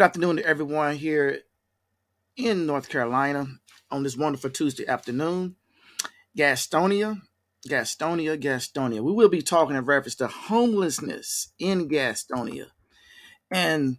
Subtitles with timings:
[0.00, 1.40] Good afternoon to everyone here
[2.34, 3.46] in North Carolina
[3.90, 5.56] on this wonderful Tuesday afternoon.
[6.34, 7.20] Gastonia,
[7.68, 9.02] Gastonia, Gastonia.
[9.02, 12.68] We will be talking in reference to homelessness in Gastonia.
[13.50, 13.98] And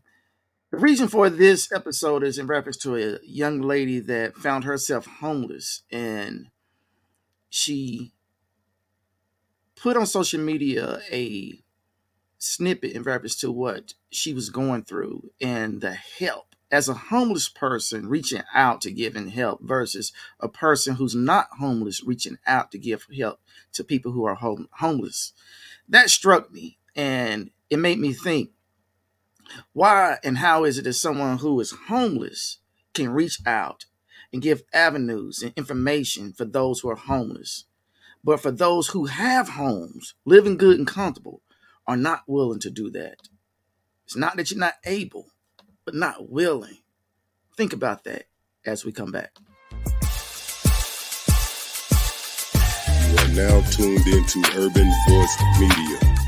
[0.72, 5.06] the reason for this episode is in reference to a young lady that found herself
[5.06, 6.48] homeless and
[7.48, 8.12] she
[9.76, 11.61] put on social media a
[12.42, 17.48] snippet in reference to what she was going through and the help as a homeless
[17.48, 22.80] person reaching out to giving help versus a person who's not homeless reaching out to
[22.80, 23.40] give help
[23.72, 25.34] to people who are home- homeless.
[25.88, 28.52] That struck me and it made me think
[29.74, 32.58] why and how is it that someone who is homeless
[32.96, 33.86] can reach out
[34.34, 37.66] and give avenues and information for those who are homeless?
[38.24, 41.42] But for those who have homes, living good and comfortable,
[41.92, 43.18] are not willing to do that.
[44.06, 45.28] It's not that you're not able,
[45.84, 46.78] but not willing.
[47.58, 48.28] Think about that
[48.66, 49.34] as we come back.
[53.10, 56.21] You are now tuned into Urban Force Media.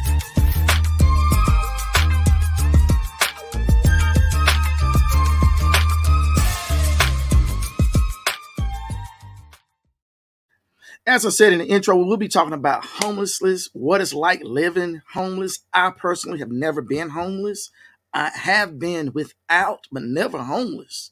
[11.05, 15.01] As I said in the intro, we'll be talking about homelessness, what it's like living
[15.11, 15.59] homeless.
[15.73, 17.71] I personally have never been homeless.
[18.13, 21.11] I have been without, but never homeless.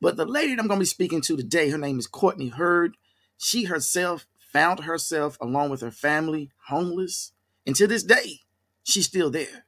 [0.00, 2.48] But the lady that I'm going to be speaking to today, her name is Courtney
[2.48, 2.96] Heard.
[3.38, 7.32] She herself found herself, along with her family, homeless.
[7.64, 8.40] And to this day,
[8.82, 9.64] she's still there.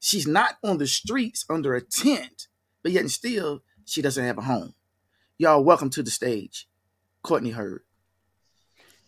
[0.00, 2.48] She's not on the streets under a tent,
[2.82, 4.74] but yet and still, she doesn't have a home.
[5.36, 6.66] Y'all, welcome to the stage,
[7.22, 7.82] Courtney Heard.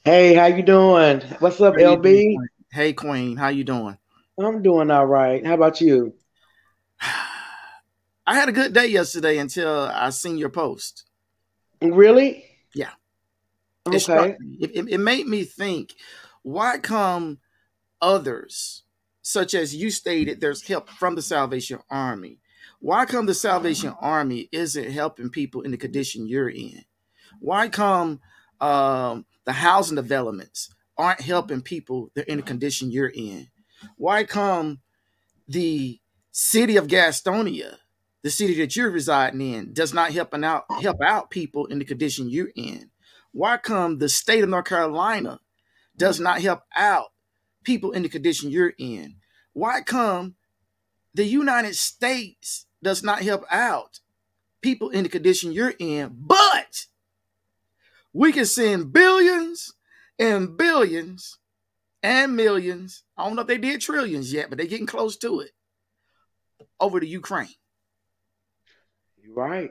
[0.04, 1.20] Hey, how you doing?
[1.38, 2.34] What's up, you LB?
[2.72, 3.96] Hey, Queen, how you doing?
[4.36, 5.46] I'm doing all right.
[5.46, 6.14] How about you?
[8.26, 11.04] I had a good day yesterday until I seen your post.
[11.80, 12.44] Really?
[12.74, 12.90] Yeah.
[13.92, 14.36] It Okay.
[14.58, 15.94] It, it, it made me think,
[16.42, 17.38] why come
[18.00, 18.82] others,
[19.22, 22.40] such as you stated, there's help from the Salvation Army?
[22.80, 26.84] Why come the Salvation Army isn't helping people in the condition you're in?
[27.38, 28.18] Why come
[28.60, 33.48] um, the housing developments aren't helping people that are in the condition you're in?
[33.96, 34.80] Why come
[35.48, 36.00] the
[36.30, 37.76] city of Gastonia,
[38.22, 41.84] the city that you're residing in, does not help out help out people in the
[41.84, 42.90] condition you're in?
[43.32, 45.40] Why come the state of North Carolina
[45.96, 47.12] does not help out
[47.64, 49.16] people in the condition you're in?
[49.52, 50.36] Why come
[51.14, 54.00] the United States does not help out
[54.60, 56.51] people in the condition you're in, but
[58.12, 59.72] we can send billions
[60.18, 61.38] and billions
[62.02, 63.04] and millions.
[63.16, 65.52] I don't know if they did trillions yet, but they're getting close to it
[66.80, 67.48] over to Ukraine.
[69.22, 69.70] You're right.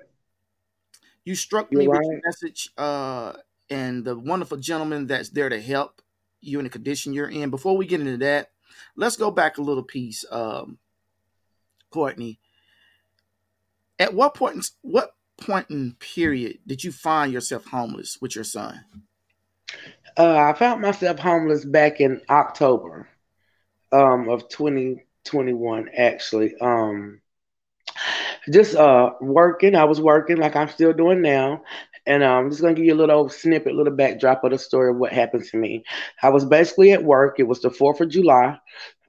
[1.24, 2.08] You struck You're me with right.
[2.08, 3.34] your message uh,
[3.70, 6.02] and the wonderful gentleman that's there to help
[6.40, 7.52] you in the condition you're in.
[7.52, 8.50] Before we get into that,
[8.96, 10.80] let's go back a little piece, um,
[11.92, 12.40] Courtney.
[14.00, 18.44] At what point, in, what point in period did you find yourself homeless with your
[18.44, 18.86] son?
[20.18, 23.08] Uh, I found myself homeless back in October
[23.92, 26.56] um, of 2021, actually.
[26.60, 27.22] Um,
[28.50, 29.76] just uh, working.
[29.76, 31.64] I was working like I'm still doing now.
[32.06, 34.52] And um, I'm just going to give you a little snippet, a little backdrop of
[34.52, 35.84] the story of what happened to me.
[36.24, 37.40] I was basically at work.
[37.40, 38.58] It was the 4th of July.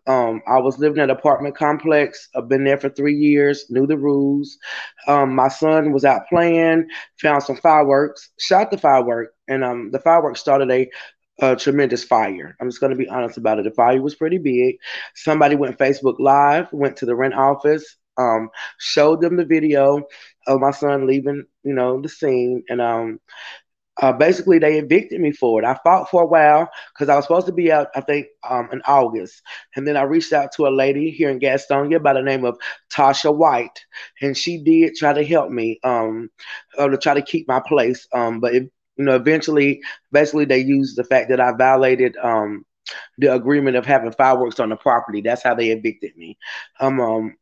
[0.06, 2.28] Um, I was living at an apartment complex.
[2.34, 4.58] I've been there for three years, knew the rules.
[5.06, 6.88] Um, my son was out playing,
[7.20, 10.90] found some fireworks, shot the firework, and um, the fireworks started a,
[11.40, 12.56] a tremendous fire.
[12.60, 13.64] I'm just going to be honest about it.
[13.64, 14.76] The fire was pretty big.
[15.14, 20.02] Somebody went Facebook Live, went to the rent office, um, showed them the video
[20.46, 23.20] of my son leaving, you know, the scene, and um,
[24.00, 25.66] uh, basically they evicted me for it.
[25.66, 28.68] I fought for a while because I was supposed to be out, I think, um,
[28.72, 29.42] in August,
[29.76, 32.56] and then I reached out to a lady here in Gastonia by the name of
[32.90, 33.84] Tasha White,
[34.20, 36.30] and she did try to help me um,
[36.78, 38.06] uh, to try to keep my place.
[38.12, 39.80] Um, but it, you know, eventually,
[40.10, 42.64] basically, they used the fact that I violated um,
[43.18, 45.20] the agreement of having fireworks on the property.
[45.20, 46.38] That's how they evicted me.
[46.80, 47.36] Um, um,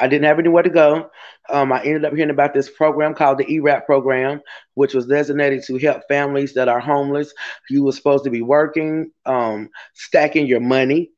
[0.00, 1.10] I didn't have anywhere to go.
[1.50, 4.40] Um, I ended up hearing about this program called the ERAP program,
[4.74, 7.32] which was designated to help families that are homeless.
[7.68, 11.10] You were supposed to be working, um, stacking your money.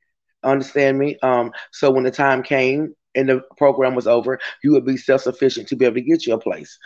[0.43, 1.17] Understand me?
[1.23, 5.69] Um, so when the time came and the program was over, you would be self-sufficient
[5.69, 6.79] to be able to get you a place.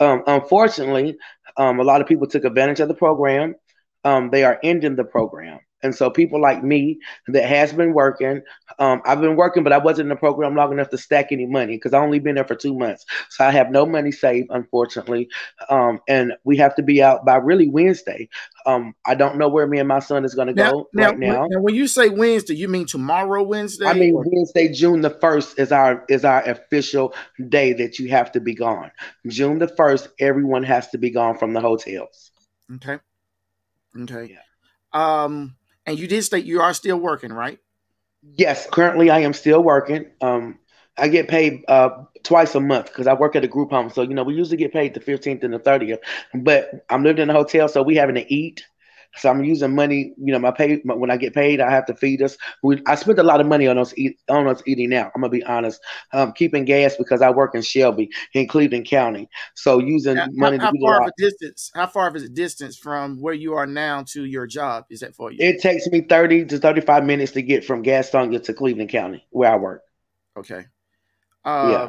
[0.00, 1.16] Um, unfortunately,
[1.56, 3.54] um, a lot of people took advantage of the program.
[4.02, 6.98] Um, they are ending the program And so people like me
[7.28, 8.42] that has been working,
[8.78, 11.46] um, I've been working, but I wasn't in the program long enough to stack any
[11.46, 13.04] money because I only been there for two months.
[13.28, 15.28] So I have no money saved, unfortunately.
[15.68, 18.30] Um, and we have to be out by really Wednesday.
[18.64, 21.18] Um, I don't know where me and my son is going to go now, right
[21.18, 21.46] now.
[21.48, 21.60] now.
[21.60, 23.84] When you say Wednesday, you mean tomorrow Wednesday?
[23.84, 27.14] I mean Wednesday, June the first is our is our official
[27.50, 28.90] day that you have to be gone.
[29.26, 32.30] June the first, everyone has to be gone from the hotels.
[32.76, 32.98] Okay.
[34.00, 34.32] Okay.
[34.32, 34.40] Yeah.
[34.94, 37.58] Um, and you did state you are still working, right?
[38.36, 40.06] Yes, currently I am still working.
[40.20, 40.58] Um,
[40.96, 41.90] I get paid uh,
[42.22, 43.90] twice a month because I work at a group home.
[43.90, 46.00] So you know we usually get paid the fifteenth and the thirtieth.
[46.34, 48.64] But I'm living in a hotel, so we having to eat.
[49.16, 51.94] So I'm using money, you know, my pay when I get paid, I have to
[51.94, 52.36] feed us.
[52.62, 55.12] We, I spent a lot of money on us eat, on us eating out.
[55.14, 55.80] I'm gonna be honest,
[56.12, 59.28] um, keeping gas because I work in Shelby in Cleveland County.
[59.54, 60.58] So using how, money.
[60.58, 61.70] How, to far of a distance?
[61.74, 65.14] How far of a distance from where you are now to your job is that
[65.14, 65.38] for you?
[65.40, 69.52] It takes me 30 to 35 minutes to get from Gastonia to Cleveland County where
[69.52, 69.82] I work.
[70.36, 70.66] Okay.
[71.44, 71.88] Uh, yeah.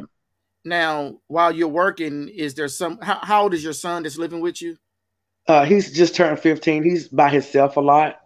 [0.64, 3.00] Now, while you're working, is there some?
[3.02, 4.78] How, how old is your son that's living with you?
[5.48, 6.84] Uh, he's just turned 15.
[6.84, 8.20] He's by himself a lot.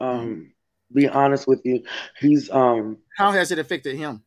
[0.00, 0.52] Um,
[0.92, 1.84] be honest with you,
[2.20, 2.98] he's um.
[3.16, 4.22] How has it affected him?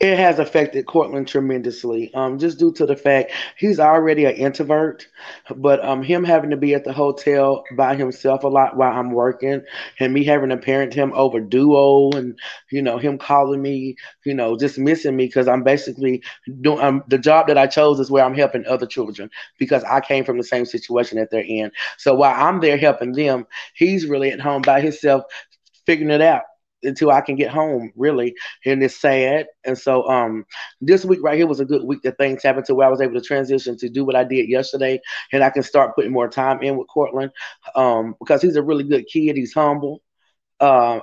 [0.00, 5.08] It has affected Cortland tremendously, um, just due to the fact he's already an introvert,
[5.56, 9.10] but um, him having to be at the hotel by himself a lot while I'm
[9.10, 9.60] working,
[9.98, 12.38] and me having to parent him over duo, and
[12.70, 16.22] you know him calling me, you know, just missing me because I'm basically
[16.60, 19.98] doing um, the job that I chose is where I'm helping other children because I
[20.00, 21.72] came from the same situation that they're in.
[21.96, 25.24] So while I'm there helping them, he's really at home by himself
[25.86, 26.42] figuring it out
[26.82, 28.34] until I can get home, really.
[28.64, 29.46] And it's sad.
[29.64, 30.44] And so um
[30.80, 33.00] this week right here was a good week that things happened to where I was
[33.00, 35.00] able to transition to do what I did yesterday
[35.32, 37.32] and I can start putting more time in with Cortland.
[37.74, 39.36] Um, because he's a really good kid.
[39.36, 40.02] He's humble.
[40.60, 41.00] Uh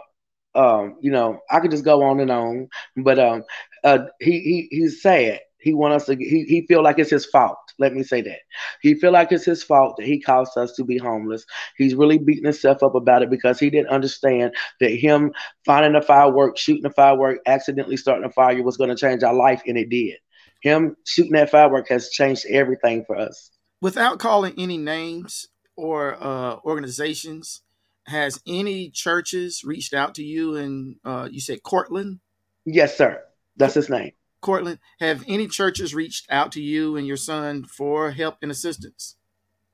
[0.55, 3.44] um, you know, I could just go on and on, but um,
[3.84, 5.41] uh, he he he's sad.
[5.65, 6.15] He want us to.
[6.15, 7.57] He he feel like it's his fault.
[7.79, 8.41] Let me say that.
[8.84, 11.43] He feel like it's his fault that he caused us to be homeless.
[11.75, 15.34] He's really beating himself up about it because he didn't understand that him
[15.65, 19.34] finding a firework, shooting a firework, accidentally starting a fire was going to change our
[19.34, 20.19] life, and it did.
[20.62, 23.50] Him shooting that firework has changed everything for us.
[23.81, 27.63] Without calling any names or uh, organizations,
[28.05, 30.57] has any churches reached out to you?
[30.57, 32.19] And uh, you said Cortland.
[32.65, 33.24] Yes, sir.
[33.57, 34.12] That's his name.
[34.46, 39.16] Cortland, have any churches reached out to you and your son for help and assistance?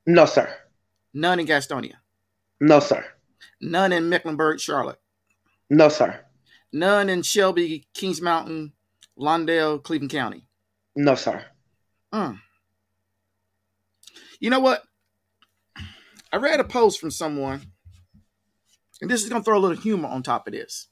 [0.06, 0.48] No, sir.
[1.12, 1.96] None in Gastonia?
[2.58, 3.04] No, sir.
[3.60, 4.98] None in Mecklenburg, Charlotte?
[5.68, 6.18] No, sir.
[6.72, 8.72] None in Shelby, Kings Mountain,
[9.18, 10.46] Lawndale, Cleveland County?
[10.96, 11.44] No, sir.
[12.14, 12.40] Mm.
[14.40, 14.82] You know what?
[16.32, 17.60] I read a post from someone,
[19.02, 20.88] and this is going to throw a little humor on top of this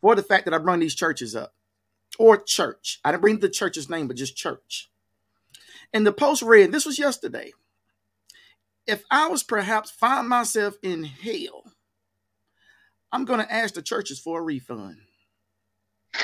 [0.00, 1.54] for the fact that I bring these churches up
[2.20, 3.00] or church.
[3.02, 4.90] I didn't bring the church's name, but just church.
[5.94, 7.54] And the post read, this was yesterday.
[8.86, 11.72] If I was perhaps find myself in hell,
[13.10, 14.98] I'm going to ask the churches for a refund.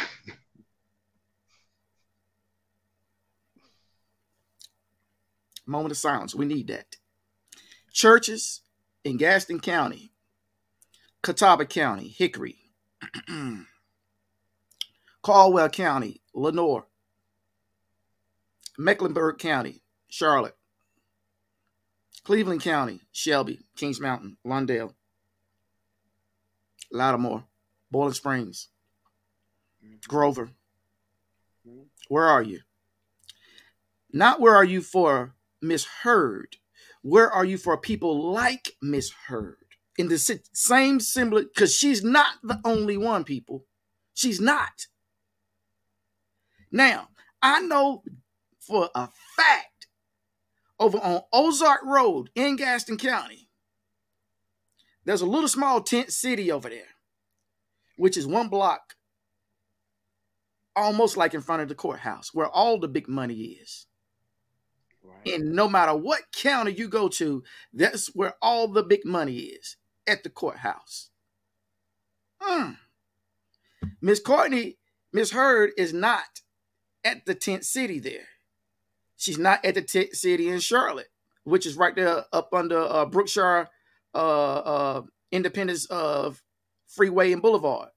[5.66, 6.34] Moment of silence.
[6.34, 6.96] We need that.
[7.90, 8.60] Churches
[9.02, 10.12] in Gaston County,
[11.22, 12.56] Catawba County, Hickory,
[15.26, 16.87] Caldwell County, Lenoir,
[18.78, 20.54] Mecklenburg County, Charlotte,
[22.23, 24.95] Cleveland County, Shelby, Kings Mountain, Lawndale,
[26.92, 27.42] Lattimore,
[27.90, 28.68] Boiling Springs,
[29.85, 29.97] mm-hmm.
[30.06, 30.50] Grover.
[31.68, 31.87] Mm-hmm.
[32.09, 32.61] Where are you?
[34.12, 36.59] Not where are you for Miss Heard.
[37.02, 39.56] Where are you for people like Miss Heard?
[39.99, 40.18] In the
[40.52, 43.64] same similar, because she's not the only one, people.
[44.14, 44.87] She's not.
[46.76, 47.09] Now,
[47.40, 48.02] I know
[48.61, 49.87] for a fact
[50.78, 53.49] over on Ozark Road in Gaston County,
[55.06, 56.95] there's a little small tent city over there,
[57.97, 58.92] which is one block
[60.75, 63.87] almost like in front of the courthouse where all the big money is.
[65.02, 65.35] Right.
[65.35, 67.42] And no matter what county you go to,
[67.73, 71.09] that's where all the big money is at the courthouse.
[72.42, 72.76] Mm.
[74.02, 74.76] Miss Courtney,
[75.11, 76.42] Miss Heard is not
[77.06, 78.26] at the tent city there.
[79.16, 81.08] She's not at the tent city in Charlotte,
[81.44, 83.68] which is right there up under uh, Brookshire
[84.14, 86.42] uh, uh, Independence of
[86.88, 87.90] Freeway and Boulevard.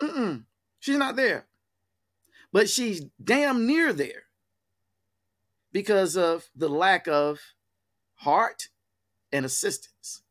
[0.00, 0.44] Mm-mm,
[0.80, 1.46] she's not there,
[2.52, 4.24] but she's damn near there
[5.72, 7.40] because of the lack of
[8.14, 8.68] heart
[9.32, 10.22] and assistance.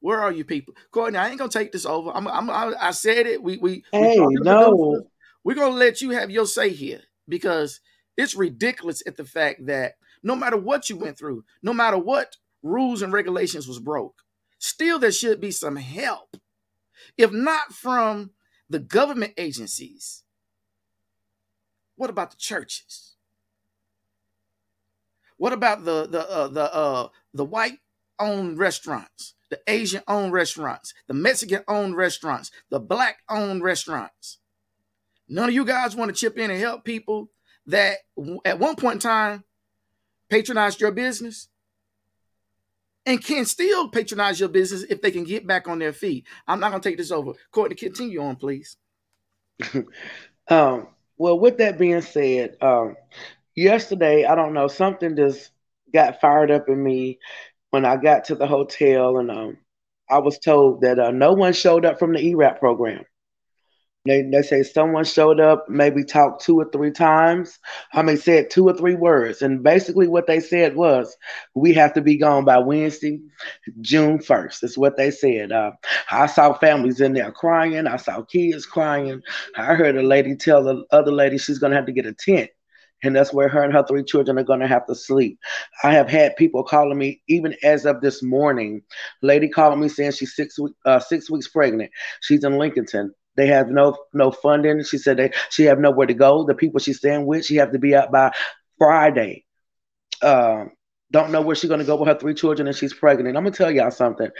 [0.00, 0.74] Where are you people?
[0.90, 2.10] Courtney, I ain't gonna take this over.
[2.14, 3.42] I'm, I'm I said it.
[3.42, 5.06] We we hey we no.
[5.42, 7.80] We're gonna let you have your say here because
[8.16, 12.36] it's ridiculous at the fact that no matter what you went through, no matter what
[12.62, 14.22] rules and regulations was broke,
[14.58, 16.36] still there should be some help.
[17.18, 18.30] If not from
[18.68, 20.22] the government agencies,
[21.96, 23.16] what about the churches?
[25.36, 27.80] What about the the uh, the uh, the white
[28.18, 34.38] owned restaurants, the Asian owned restaurants, the Mexican owned restaurants, the black owned restaurants.
[35.28, 37.30] None of you guys want to chip in and help people
[37.66, 37.98] that
[38.44, 39.44] at one point in time
[40.28, 41.48] patronized your business
[43.06, 46.26] and can still patronize your business if they can get back on their feet.
[46.46, 47.32] I'm not going to take this over.
[47.50, 48.76] Courtney, continue on, please.
[50.48, 52.96] um, well, with that being said, um,
[53.54, 55.50] yesterday, I don't know, something just
[55.92, 57.18] got fired up in me
[57.70, 59.58] when I got to the hotel, and um,
[60.10, 63.04] I was told that uh, no one showed up from the ERAP program.
[64.06, 67.58] They, they say someone showed up, maybe talked two or three times.
[67.94, 69.40] I mean, said two or three words.
[69.40, 71.16] And basically, what they said was,
[71.54, 73.20] we have to be gone by Wednesday,
[73.80, 74.60] June 1st.
[74.60, 75.52] That's what they said.
[75.52, 75.72] Uh,
[76.10, 77.86] I saw families in there crying.
[77.86, 79.22] I saw kids crying.
[79.56, 82.12] I heard a lady tell the other lady she's going to have to get a
[82.12, 82.50] tent
[83.02, 85.38] and that's where her and her three children are going to have to sleep.
[85.82, 88.80] I have had people calling me, even as of this morning,
[89.22, 91.90] lady calling me saying she's six uh, six weeks pregnant.
[92.22, 93.10] She's in Lincolnton.
[93.36, 94.82] They have no no funding.
[94.84, 96.44] She said they she have nowhere to go.
[96.44, 98.32] The people she's staying with, she have to be out by
[98.78, 99.44] Friday.
[100.22, 100.70] Um,
[101.10, 103.36] don't know where she's gonna go with her three children, and she's pregnant.
[103.36, 104.30] I'm gonna tell y'all something.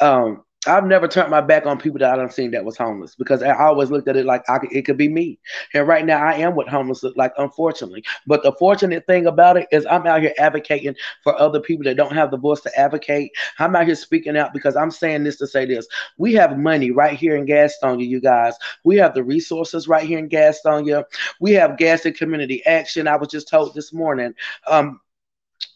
[0.00, 3.16] Um, I've never turned my back on people that I don't seen that was homeless
[3.16, 5.40] because I always looked at it like I, it could be me.
[5.74, 8.04] And right now I am what homeless look like, unfortunately.
[8.28, 11.96] But the fortunate thing about it is I'm out here advocating for other people that
[11.96, 13.32] don't have the voice to advocate.
[13.58, 15.88] I'm out here speaking out because I'm saying this to say this.
[16.16, 18.54] We have money right here in Gastonia, you guys.
[18.84, 21.04] We have the resources right here in Gastonia.
[21.40, 23.08] We have Gaston Community Action.
[23.08, 24.34] I was just told this morning.
[24.68, 25.00] Um,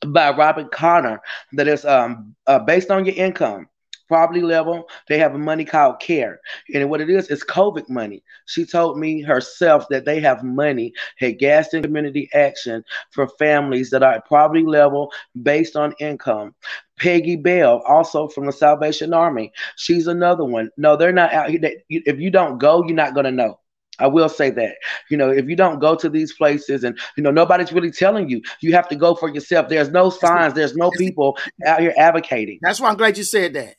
[0.08, 1.20] by Robert Connor
[1.52, 3.68] that is um, uh, based on your income
[4.08, 6.40] poverty level, they have a money called CARE.
[6.74, 8.22] And what it is, is COVID money.
[8.46, 14.02] She told me herself that they have money at Gaston Community Action for families that
[14.02, 16.54] are at poverty level based on income.
[16.98, 19.52] Peggy Bell, also from the Salvation Army.
[19.76, 20.70] She's another one.
[20.76, 21.60] No, they're not out here.
[21.88, 23.58] If you don't go, you're not going to know.
[23.98, 24.76] I will say that.
[25.10, 28.28] You know, if you don't go to these places and, you know, nobody's really telling
[28.28, 29.68] you, you have to go for yourself.
[29.68, 32.58] There's no signs, there's no people out here advocating.
[32.60, 33.76] That's why I'm glad you said that.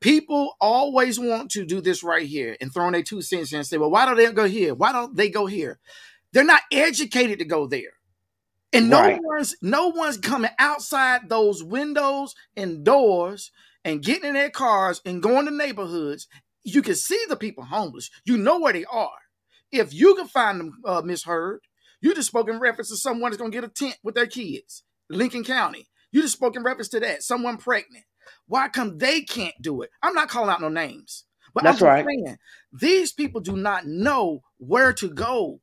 [0.00, 3.66] People always want to do this right here and throw in their two cents and
[3.66, 4.74] say, well, why don't they go here?
[4.74, 5.80] Why don't they go here?
[6.32, 7.94] They're not educated to go there.
[8.72, 9.20] And no right.
[9.22, 13.50] one's no one's coming outside those windows and doors
[13.84, 16.28] and getting in their cars and going to neighborhoods.
[16.64, 18.10] You can see the people homeless.
[18.24, 19.10] You know where they are.
[19.72, 21.60] If you can find them uh, Miss Heard,
[22.00, 24.26] you just spoke in reference to someone that's going to get a tent with their
[24.26, 25.88] kids, Lincoln County.
[26.12, 28.04] You just spoke in reference to that, someone pregnant.
[28.46, 29.90] Why come they can't do it?
[30.02, 32.04] I'm not calling out no names, but that's right.
[32.06, 32.38] Saying,
[32.72, 35.60] these people do not know where to go.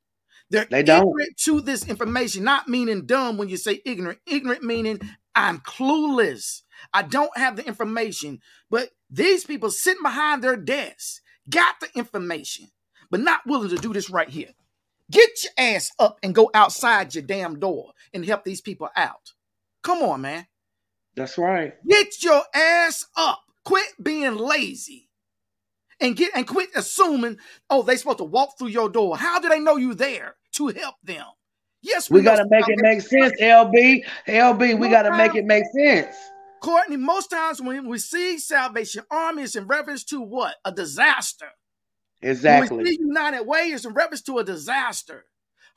[0.49, 1.07] They're they don't.
[1.07, 4.19] ignorant to this information, not meaning dumb when you say ignorant.
[4.27, 4.99] Ignorant meaning
[5.33, 6.61] I'm clueless.
[6.93, 8.39] I don't have the information.
[8.69, 12.69] But these people sitting behind their desks got the information,
[13.09, 14.49] but not willing to do this right here.
[15.11, 19.33] Get your ass up and go outside your damn door and help these people out.
[19.83, 20.47] Come on, man.
[21.15, 21.73] That's right.
[21.87, 23.41] Get your ass up.
[23.63, 25.09] Quit being lazy.
[25.99, 27.37] And get and quit assuming,
[27.69, 29.17] oh, they supposed to walk through your door.
[29.17, 31.25] How do they know you there to help them?
[31.81, 34.03] Yes, we, we gotta make it make sense, LB.
[34.27, 36.15] LB, we gotta make it make sense.
[36.61, 40.55] Courtney, most times when we see Salvation Army, it's in reference to what?
[40.65, 41.49] A disaster.
[42.21, 42.77] Exactly.
[42.77, 45.25] When we see United Way, it's in reference to a disaster.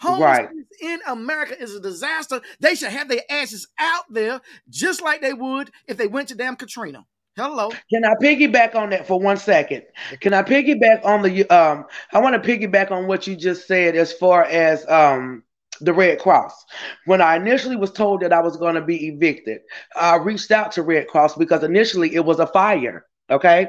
[0.01, 0.91] Homelessness right.
[0.93, 2.41] in America is a disaster.
[2.61, 6.35] They should have their asses out there just like they would if they went to
[6.35, 7.05] damn Katrina.
[7.37, 7.71] Hello.
[7.91, 9.85] Can I piggyback on that for one second?
[10.21, 13.95] Can I piggyback on the um I want to piggyback on what you just said
[13.95, 15.45] as far as um
[15.81, 16.65] the Red Cross.
[17.05, 19.61] When I initially was told that I was going to be evicted,
[19.97, 23.07] I reached out to Red Cross because initially it was a fire.
[23.31, 23.69] Okay.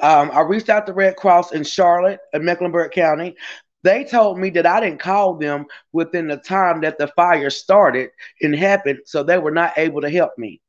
[0.00, 3.34] Um, I reached out to Red Cross in Charlotte, in Mecklenburg County.
[3.82, 8.10] They told me that I didn't call them within the time that the fire started
[8.42, 10.60] and happened, so they were not able to help me.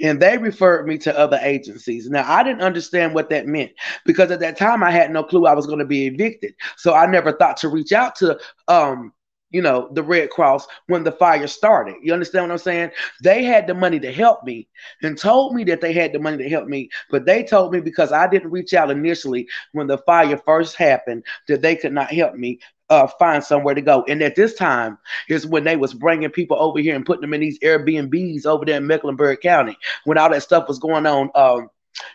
[0.00, 2.10] And they referred me to other agencies.
[2.10, 3.70] Now, I didn't understand what that meant
[4.04, 6.54] because at that time I had no clue I was going to be evicted.
[6.76, 9.12] So I never thought to reach out to um,
[9.50, 11.96] you know, the Red Cross when the fire started.
[12.02, 12.90] You understand what I'm saying?
[13.22, 14.68] They had the money to help me
[15.02, 17.80] and told me that they had the money to help me, but they told me
[17.80, 22.10] because I didn't reach out initially when the fire first happened that they could not
[22.10, 24.04] help me uh, find somewhere to go.
[24.08, 27.34] And at this time is when they was bringing people over here and putting them
[27.34, 31.30] in these Airbnbs over there in Mecklenburg County when all that stuff was going on.
[31.34, 31.68] Um,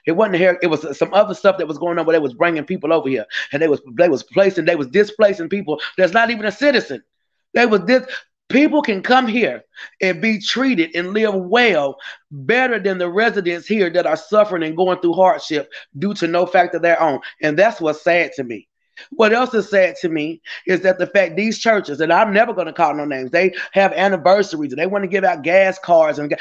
[0.06, 0.58] it wasn't here.
[0.62, 3.10] It was some other stuff that was going on where they was bringing people over
[3.10, 6.52] here, and they was they was placing they was displacing people that's not even a
[6.52, 7.04] citizen.
[7.54, 8.06] They was this.
[8.50, 9.64] People can come here
[10.02, 11.98] and be treated and live well
[12.30, 16.46] better than the residents here that are suffering and going through hardship due to no
[16.46, 17.20] fact of their own.
[17.42, 18.68] And that's what's sad to me.
[19.12, 22.54] What else is sad to me is that the fact these churches, and I'm never
[22.54, 26.20] going to call no names, they have anniversaries they want to give out gas cards
[26.20, 26.36] and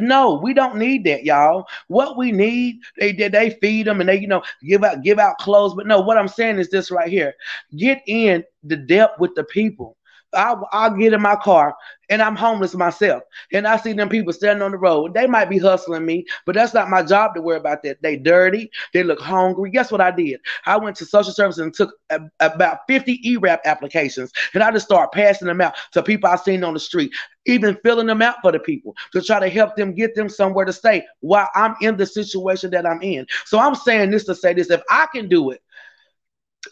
[0.00, 1.66] no, we don't need that, y'all.
[1.88, 5.18] What we need, they did they feed them and they you know give out give
[5.18, 7.34] out clothes, but no, what I'm saying is this right here:
[7.76, 9.96] get in the depth with the people.
[10.34, 11.74] I'll, I'll get in my car
[12.08, 13.22] and I'm homeless myself.
[13.52, 15.14] And I see them people standing on the road.
[15.14, 18.02] They might be hustling me, but that's not my job to worry about that.
[18.02, 18.70] They dirty.
[18.92, 19.70] They look hungry.
[19.70, 20.40] Guess what I did?
[20.66, 24.86] I went to social services and took a, about 50 ERAP applications and I just
[24.86, 27.12] started passing them out to people I seen on the street,
[27.46, 30.64] even filling them out for the people to try to help them get them somewhere
[30.64, 33.26] to stay while I'm in the situation that I'm in.
[33.46, 35.62] So I'm saying this to say this if I can do it,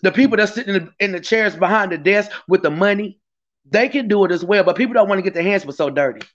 [0.03, 3.19] the people that sitting in the, in the chairs behind the desk with the money,
[3.69, 5.75] they can do it as well, but people don't want to get their hands but
[5.75, 6.27] so dirty.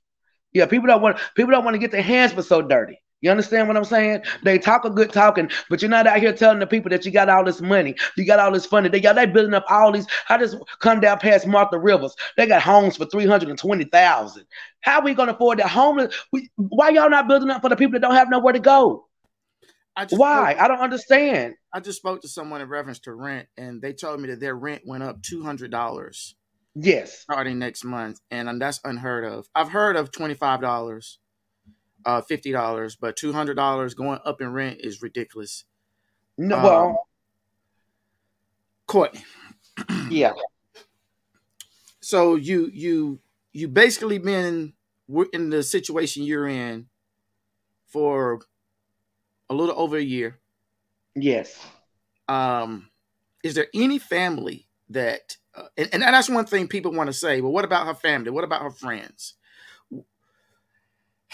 [0.53, 2.99] Yeah, people don't want people don't want to get their hands but so dirty.
[3.21, 4.21] You understand what I'm saying?
[4.43, 7.11] They talk a good talking, but you're not out here telling the people that you
[7.11, 8.87] got all this money, you got all this money.
[8.87, 10.05] They got they building up all these.
[10.29, 12.15] I just come down past Martha Rivers.
[12.37, 14.45] They got homes for three hundred and twenty thousand.
[14.81, 16.15] How are we gonna afford that homeless?
[16.31, 19.07] We, why y'all not building up for the people that don't have nowhere to go?
[19.95, 20.53] I why?
[20.53, 21.55] Spoke, I don't understand.
[21.73, 24.55] I just spoke to someone in reference to rent, and they told me that their
[24.55, 26.35] rent went up two hundred dollars
[26.75, 27.19] Yes.
[27.19, 28.19] Starting next month.
[28.29, 29.47] And that's unheard of.
[29.55, 31.17] I've heard of $25,
[32.05, 35.63] uh, $50, but $200 going up in rent is ridiculous.
[36.37, 37.07] No, um, well,
[38.87, 39.23] Courtney.
[40.09, 40.33] yeah.
[42.01, 43.19] So you you
[43.51, 44.73] you basically been
[45.33, 46.85] in the situation you're in
[47.87, 48.41] for
[49.49, 50.37] a little over a year.
[51.15, 51.59] Yes.
[52.27, 52.91] Um,
[53.43, 57.41] is there any family that uh, and, and that's one thing people want to say.
[57.41, 58.31] Well, what about her family?
[58.31, 59.35] What about her friends?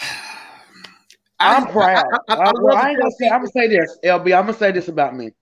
[1.40, 2.04] I'm proud.
[2.28, 3.28] I, I, I, well, I ain't gonna say.
[3.28, 4.36] I'm gonna say this, LB.
[4.36, 5.32] I'm gonna say this about me.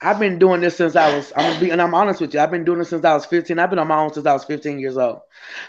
[0.00, 1.32] I've been doing this since I was.
[1.34, 2.40] I'm gonna be, and I'm honest with you.
[2.40, 3.58] I've been doing this since I was 15.
[3.58, 5.20] I've been on my own since I was 15 years old.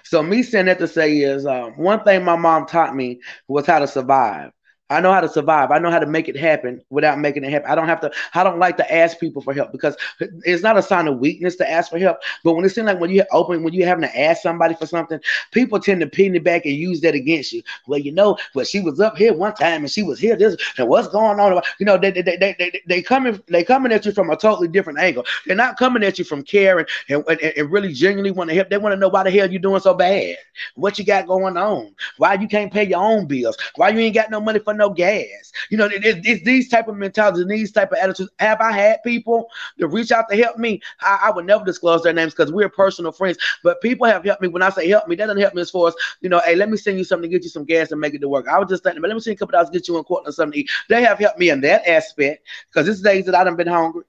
[0.04, 3.66] So me saying that to say is um, one thing my mom taught me was
[3.66, 4.52] how to survive.
[4.90, 5.72] I know how to survive.
[5.72, 7.70] I know how to make it happen without making it happen.
[7.70, 10.78] I don't have to, I don't like to ask people for help because it's not
[10.78, 12.18] a sign of weakness to ask for help.
[12.44, 14.88] But when it seems like when you open, when you're having to ask somebody for
[14.88, 15.20] something,
[15.52, 17.62] people tend to pin it back and use that against you.
[17.88, 20.58] Well, you know, well, she was up here one time and she was here, this,
[20.78, 21.62] and what's going on?
[21.80, 24.68] You know, they, they, they, they, they coming, they coming at you from a totally
[24.68, 25.26] different angle.
[25.46, 28.70] They're not coming at you from caring and, and, and really genuinely want to help.
[28.70, 30.38] They want to know why the hell you doing so bad?
[30.76, 31.94] What you got going on?
[32.18, 33.58] Why you can't pay your own bills?
[33.76, 35.52] Why you ain't got no money for no gas.
[35.70, 38.32] You know, it, it, it's these type of mentalities and these type of attitudes.
[38.40, 40.82] Have I had people to reach out to help me?
[41.02, 43.38] I, I would never disclose their names because we're personal friends.
[43.64, 44.48] But people have helped me.
[44.48, 46.40] When I say help me, that doesn't help me as far as you know.
[46.40, 48.30] Hey, let me send you something to get you some gas and make it to
[48.30, 48.48] work.
[48.48, 50.04] I was just thinking, but let me send you a couple dollars, get you in
[50.04, 50.72] court or something to eat.
[50.90, 54.04] They have helped me in that aspect because it's days that I done been hungry.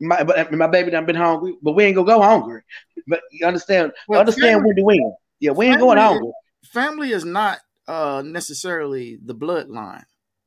[0.00, 2.62] My, but my baby done been hungry, but we ain't gonna go hungry.
[3.06, 3.92] But you understand?
[4.08, 5.14] Well, understand family, when to win.
[5.40, 6.32] Yeah, we ain't going hungry.
[6.64, 7.58] Family is not
[7.88, 10.04] uh necessarily the bloodline.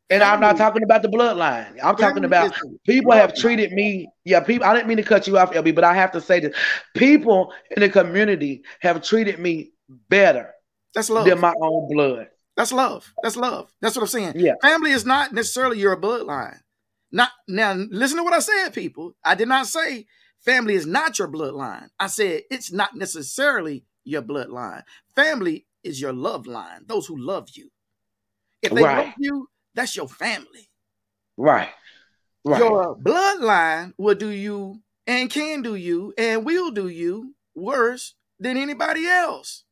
[0.09, 1.79] And I'm not talking about the bloodline.
[1.83, 2.53] I'm talking about
[2.85, 4.07] people have treated me.
[4.23, 4.67] Yeah, people.
[4.67, 6.55] I didn't mean to cut you off, LB, but I have to say this:
[6.93, 9.71] people in the community have treated me
[10.09, 10.51] better.
[10.93, 11.25] That's love.
[11.25, 12.27] Than my own blood.
[12.55, 13.11] That's love.
[13.23, 13.71] That's love.
[13.81, 14.33] That's what I'm saying.
[14.35, 14.53] Yeah.
[14.61, 16.59] Family is not necessarily your bloodline.
[17.11, 17.73] Not now.
[17.73, 19.15] Listen to what I said, people.
[19.23, 20.05] I did not say
[20.41, 21.89] family is not your bloodline.
[21.99, 24.83] I said it's not necessarily your bloodline.
[25.15, 26.85] Family is your love line.
[26.85, 27.69] Those who love you.
[28.61, 29.07] If they right.
[29.07, 30.69] love you, that's your family.
[31.37, 31.69] Right.
[32.43, 32.59] Right.
[32.59, 38.57] Your bloodline will do you and can do you and will do you worse than
[38.57, 39.63] anybody else.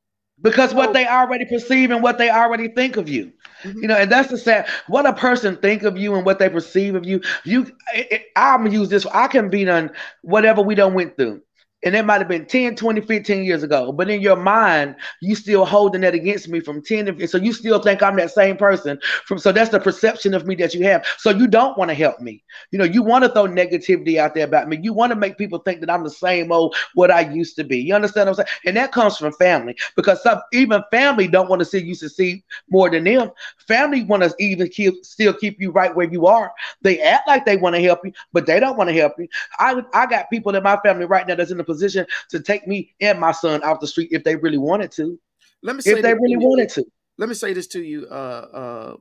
[0.41, 3.31] Because what they already perceive and what they already think of you.
[3.63, 3.81] Mm-hmm.
[3.81, 6.49] You know, and that's the sad what a person think of you and what they
[6.49, 7.21] perceive of you.
[7.45, 9.05] You it, I'm gonna use this.
[9.05, 11.41] I can be done whatever we don't went through
[11.85, 13.91] and it might have been 10 20 15 years ago.
[13.91, 17.53] But in your mind you still holding that against me from 10 to, so you
[17.53, 20.83] still think i'm that same person from so that's the perception of me that you
[20.83, 21.05] have.
[21.17, 22.43] So you don't want to help me.
[22.71, 24.79] You know you want to throw negativity out there about me.
[24.81, 27.63] You want to make people think that i'm the same old what i used to
[27.63, 27.77] be.
[27.79, 28.59] You understand what i'm saying?
[28.65, 29.75] And that comes from family.
[29.95, 33.31] Because some even family don't want to see you succeed more than them.
[33.67, 36.51] Family want to even keep still keep you right where you are.
[36.81, 39.27] They act like they want to help you but they don't want to help you.
[39.59, 42.67] I i got people in my family right now that's in the position to take
[42.67, 45.19] me and my son off the street if they really wanted to.
[45.61, 46.85] Let me say if they really wanted to.
[47.17, 48.95] Let me say this to you, uh, uh,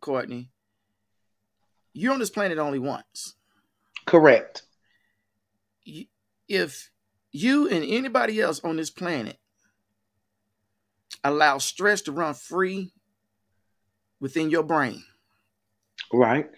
[0.00, 0.50] Courtney.
[1.92, 3.34] You're on this planet only once.
[4.06, 4.62] Correct.
[6.48, 6.90] If
[7.32, 9.38] you and anybody else on this planet
[11.22, 12.92] allow stress to run free
[14.20, 15.02] within your brain,
[16.12, 16.50] right?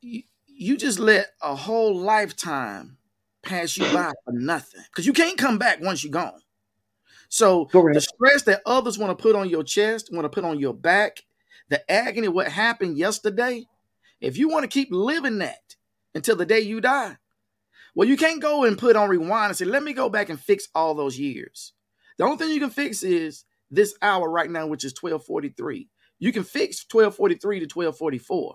[0.00, 2.96] You, you just let a whole lifetime
[3.50, 6.40] pass you by for nothing because you can't come back once you're gone.
[7.28, 7.94] So Correct.
[7.94, 10.74] the stress that others want to put on your chest, want to put on your
[10.74, 11.24] back,
[11.68, 13.64] the agony, what happened yesterday,
[14.20, 15.76] if you want to keep living that
[16.14, 17.16] until the day you die,
[17.94, 20.38] well, you can't go and put on rewind and say, let me go back and
[20.40, 21.72] fix all those years.
[22.18, 25.88] The only thing you can fix is this hour right now, which is 1243.
[26.18, 28.54] You can fix 1243 to 1244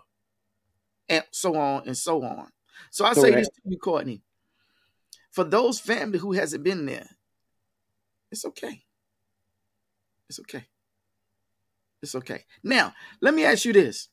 [1.10, 2.49] and so on and so on.
[2.91, 3.19] So I Correct.
[3.21, 4.21] say this to you, Courtney
[5.36, 7.10] for those family who hasn't been there,
[8.32, 8.84] it's okay.
[10.30, 10.63] It's okay.
[12.02, 12.45] It's okay.
[12.63, 14.08] Now, let me ask you this.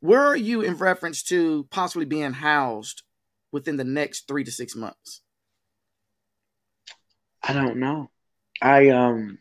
[0.00, 3.02] Where are you in reference to possibly being housed
[3.52, 5.20] within the next three to six months?
[7.42, 8.10] I don't know.
[8.62, 9.38] I um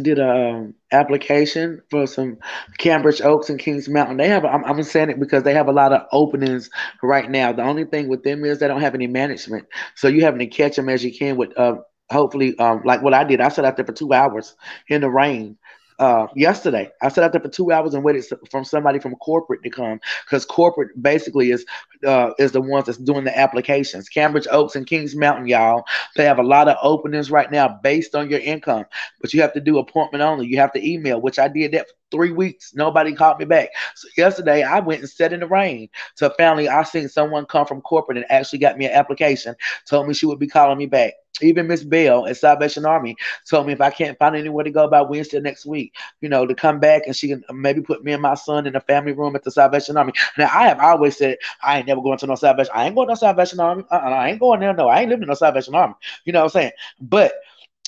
[0.00, 2.38] did a um, application for some
[2.78, 4.16] Cambridge Oaks and Kings Mountain.
[4.16, 6.70] They have, I'm, I'm saying it because they have a lot of openings
[7.02, 7.52] right now.
[7.52, 10.46] The only thing with them is they don't have any management, so you having to
[10.46, 11.56] catch them as you can with.
[11.56, 11.76] Uh,
[12.10, 14.56] hopefully, um, like what I did, I sat out there for two hours
[14.88, 15.56] in the rain
[15.98, 16.90] uh, yesterday.
[17.02, 20.00] I sat out there for two hours and waited from somebody from corporate to come
[20.24, 21.64] because corporate basically is
[22.06, 24.08] uh, is the ones that's doing the applications.
[24.08, 25.84] Cambridge Oaks and Kings Mountain, y'all.
[26.16, 28.84] They have a lot of openings right now based on your income,
[29.20, 30.46] but you have to do appointment only.
[30.46, 32.74] You have to email, which I did that three weeks.
[32.74, 33.70] Nobody called me back.
[33.94, 35.88] So yesterday I went and sat in the rain.
[36.14, 39.54] So finally I seen someone come from corporate and actually got me an application,
[39.86, 41.14] told me she would be calling me back.
[41.42, 43.16] Even Miss Bell at Salvation Army
[43.48, 46.46] told me if I can't find anywhere to go by Wednesday next week, you know,
[46.46, 49.12] to come back and she can maybe put me and my son in a family
[49.12, 50.12] room at the Salvation Army.
[50.38, 52.72] Now I have always said I ain't never going to no Salvation.
[52.72, 53.82] I ain't going to no Salvation Army.
[53.90, 54.72] Uh-uh, I ain't going there.
[54.74, 55.94] No, I ain't living in no Salvation Army.
[56.24, 56.72] You know what I'm saying?
[57.00, 57.32] But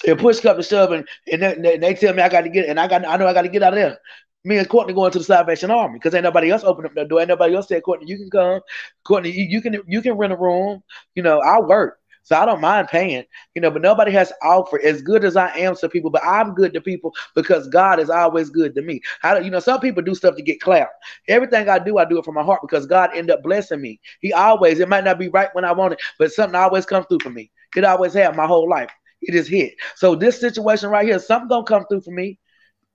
[0.05, 2.69] if push comes to shove and, and they, they, tell me I got to get
[2.69, 3.99] and I got I know I got to get out of there
[4.47, 7.05] me and Courtney going to the Salvation Army because ain't nobody else open up the
[7.05, 7.19] door.
[7.19, 8.61] Ain't nobody else said, Courtney, you can come.
[9.05, 10.83] Courtney, you, you, can you can rent a room.
[11.17, 11.99] You know, I work.
[12.23, 15.49] So I don't mind paying, you know, but nobody has offered as good as I
[15.59, 19.01] am to people, but I'm good to people because God is always good to me.
[19.21, 20.89] How do you know, some people do stuff to get clout?
[21.29, 24.01] Everything I do, I do it from my heart because God end up blessing me.
[24.21, 27.07] He always, it might not be right when I want it, but something always comes
[27.07, 27.49] through for me.
[27.77, 28.91] It always have my whole life.
[29.27, 29.75] It is hit.
[29.97, 32.39] So this situation right here, something gonna come through for me.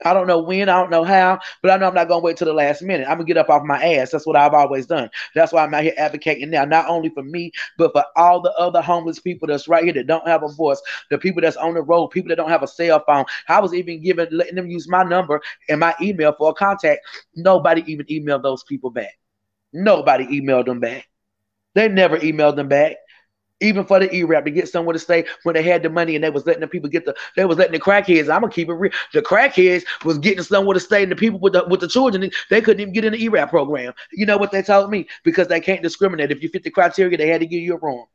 [0.03, 2.37] I don't know when, I don't know how, but I know I'm not gonna wait
[2.37, 3.07] till the last minute.
[3.07, 4.11] I'm gonna get up off my ass.
[4.11, 5.09] That's what I've always done.
[5.35, 8.51] That's why I'm out here advocating now, not only for me, but for all the
[8.53, 11.73] other homeless people that's right here that don't have a voice, the people that's on
[11.73, 13.25] the road, people that don't have a cell phone.
[13.47, 17.01] I was even giving letting them use my number and my email for a contact.
[17.35, 19.19] Nobody even emailed those people back.
[19.73, 21.07] Nobody emailed them back.
[21.75, 22.95] They never emailed them back
[23.61, 26.23] even for the E-rap to get somewhere to stay when they had the money and
[26.23, 28.33] they was letting the people get the they was letting the crackheads.
[28.33, 28.91] I'm gonna keep it real.
[29.13, 32.29] The crackheads was getting somewhere to stay, and the people with the with the children
[32.49, 33.93] they couldn't even get in the E-rap program.
[34.11, 35.07] You know what they told me?
[35.23, 36.31] Because they can't discriminate.
[36.31, 38.05] If you fit the criteria, they had to give you a room.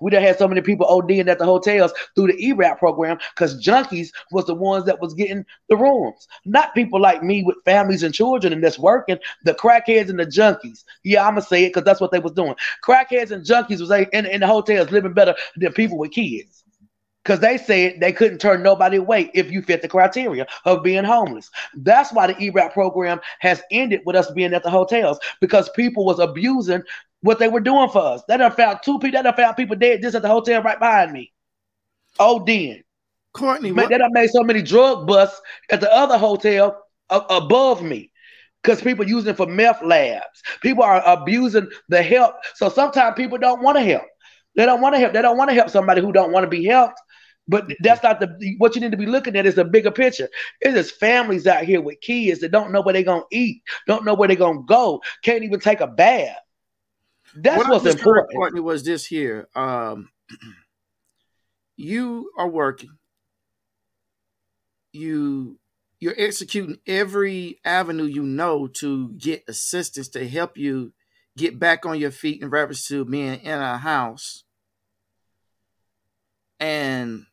[0.00, 3.62] We done had so many people ODing at the hotels through the E-rap program because
[3.62, 8.02] junkies was the ones that was getting the rooms, not people like me with families
[8.02, 9.18] and children and that's working.
[9.44, 10.84] The crackheads and the junkies.
[11.02, 12.54] Yeah, I'm gonna say it because that's what they was doing.
[12.84, 16.63] Crackheads and junkies was in, in the hotels living better than people with kids
[17.24, 21.04] because they said they couldn't turn nobody away if you fit the criteria of being
[21.04, 21.50] homeless.
[21.74, 26.04] That's why the E-rap program has ended with us being at the hotels because people
[26.04, 26.82] was abusing
[27.22, 28.22] what they were doing for us.
[28.28, 29.18] They done found two people.
[29.18, 31.32] They done found people dead just at the hotel right behind me.
[32.18, 32.84] Oh, then.
[33.32, 38.10] Courtney, Man, they done made so many drug busts at the other hotel above me
[38.62, 40.42] because people using it for meth labs.
[40.60, 42.36] People are abusing the help.
[42.54, 44.04] So sometimes people don't want to help.
[44.54, 45.12] They don't want to help.
[45.12, 47.00] They don't want to help somebody who don't want to be helped.
[47.46, 50.28] But that's not the what you need to be looking at is the bigger picture.
[50.60, 54.04] It is families out here with kids that don't know where they're gonna eat, don't
[54.04, 56.38] know where they're gonna go, can't even take a bath.
[57.36, 58.34] That's what what's important.
[58.34, 59.48] Courtney was this here.
[59.54, 60.08] Um,
[61.76, 62.90] you are working.
[64.92, 65.58] You
[66.00, 70.92] you're executing every avenue you know to get assistance to help you
[71.36, 74.44] get back on your feet in reference to being in a house.
[76.60, 77.26] And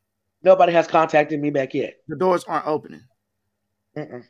[0.43, 1.95] Nobody has contacted me back yet.
[2.08, 3.01] the doors aren't opening.
[3.97, 4.23] Mm-mm.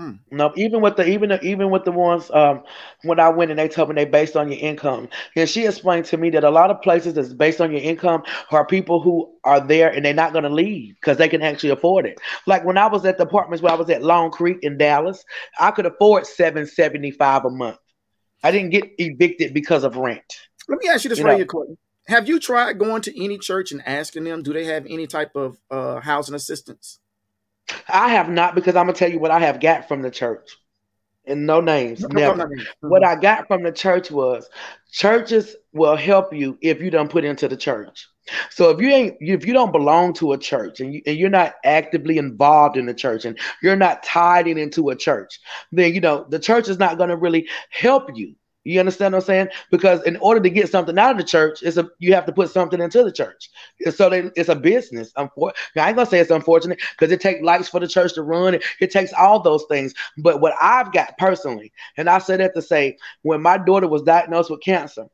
[0.00, 0.18] Mm.
[0.30, 2.62] No, even with the even even with the ones um
[3.02, 6.06] when I went and they told me they based on your income, and she explained
[6.06, 9.30] to me that a lot of places that's based on your income are people who
[9.44, 12.18] are there and they're not going to leave because they can actually afford it.
[12.46, 15.22] Like when I was at the apartments where I was at Long Creek in Dallas,
[15.58, 17.76] I could afford seven seventy five a month.
[18.42, 20.22] I didn't get evicted because of rent.
[20.66, 21.76] Let me ask you this You right know- here, Courtney.
[22.08, 25.36] Have you tried going to any church and asking them, do they have any type
[25.36, 26.98] of uh, housing assistance?
[27.88, 30.56] I have not because I'm gonna tell you what I have got from the church,
[31.24, 32.36] and no names, No, never.
[32.36, 32.64] no, no.
[32.80, 34.48] What I got from the church was
[34.90, 38.08] churches will help you if you don't put into the church.
[38.50, 41.30] So if you ain't if you don't belong to a church and, you, and you're
[41.30, 45.38] not actively involved in the church and you're not tied in into a church,
[45.70, 48.34] then you know the church is not going to really help you.
[48.64, 49.48] You understand what I'm saying?
[49.70, 52.32] Because in order to get something out of the church, it's a you have to
[52.32, 53.48] put something into the church.
[53.94, 55.12] So they, it's a business.
[55.14, 58.22] Unfor- I ain't gonna say it's unfortunate because it takes lights for the church to
[58.22, 58.54] run.
[58.54, 59.94] It, it takes all those things.
[60.18, 64.02] But what I've got personally, and I say that to say, when my daughter was
[64.02, 65.06] diagnosed with cancer,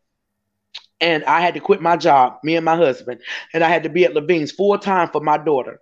[1.00, 3.20] and I had to quit my job, me and my husband,
[3.52, 5.80] and I had to be at Levine's full time for my daughter.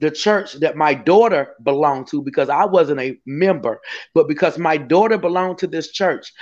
[0.00, 3.80] The church that my daughter belonged to, because I wasn't a member,
[4.12, 6.32] but because my daughter belonged to this church,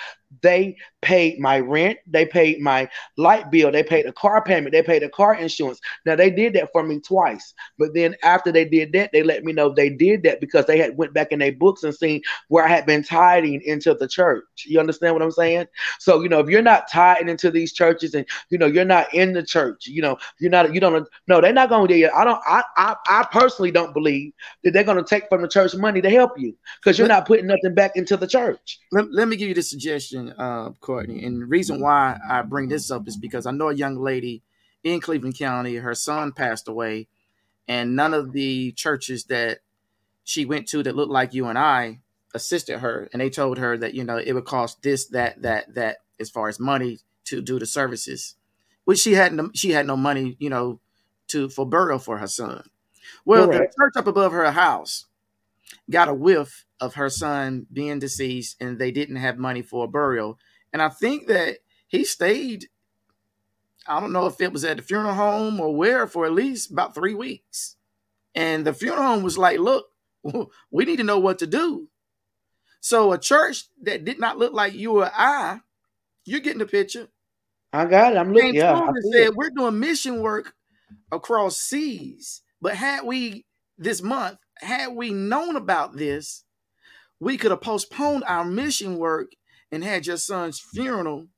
[0.40, 4.82] they paid my rent, they paid my light bill, they paid the car payment, they
[4.82, 5.80] paid the car insurance.
[6.06, 9.44] Now they did that for me twice, but then after they did that, they let
[9.44, 12.22] me know they did that because they had went back in their books and seen
[12.48, 14.44] where I had been tithing into the church.
[14.64, 15.66] You understand what I'm saying?
[15.98, 19.12] So you know, if you're not tied into these churches and you know you're not
[19.12, 22.04] in the church, you know you're not you don't no they're not going to do
[22.04, 22.12] it.
[22.14, 25.48] I don't I, I I personally don't believe that they're going to take from the
[25.48, 28.80] church money to help you because you're not putting nothing back into the church.
[28.90, 31.24] Let, let me give you the suggestion, uh, Courtney.
[31.24, 34.42] And the reason why I bring this up is because I know a young lady
[34.84, 37.08] in Cleveland County, her son passed away,
[37.68, 39.60] and none of the churches that
[40.24, 42.00] she went to that looked like you and I
[42.34, 43.08] assisted her.
[43.12, 46.30] And they told her that, you know, it would cost this, that, that, that, as
[46.30, 48.36] far as money to do the services,
[48.84, 50.80] which she had no, she had no money, you know,
[51.28, 52.68] to for burial for her son.
[53.24, 53.74] Well, Correct.
[53.76, 55.06] the church up above her house
[55.90, 59.88] got a whiff of her son being deceased and they didn't have money for a
[59.88, 60.38] burial.
[60.72, 62.68] And I think that he stayed,
[63.86, 66.72] I don't know if it was at the funeral home or where, for at least
[66.72, 67.76] about three weeks.
[68.34, 69.86] And the funeral home was like, look,
[70.70, 71.88] we need to know what to do.
[72.80, 75.60] So a church that did not look like you or I,
[76.24, 77.08] you're getting the picture.
[77.72, 78.16] I got it.
[78.18, 78.54] I'm looking.
[78.54, 79.34] Came Yeah, said, it.
[79.34, 80.54] we're doing mission work
[81.12, 82.42] across seas.
[82.60, 83.46] But had we
[83.78, 86.44] this month, had we known about this,
[87.22, 89.30] we could have postponed our mission work
[89.70, 91.28] and had your son's funeral.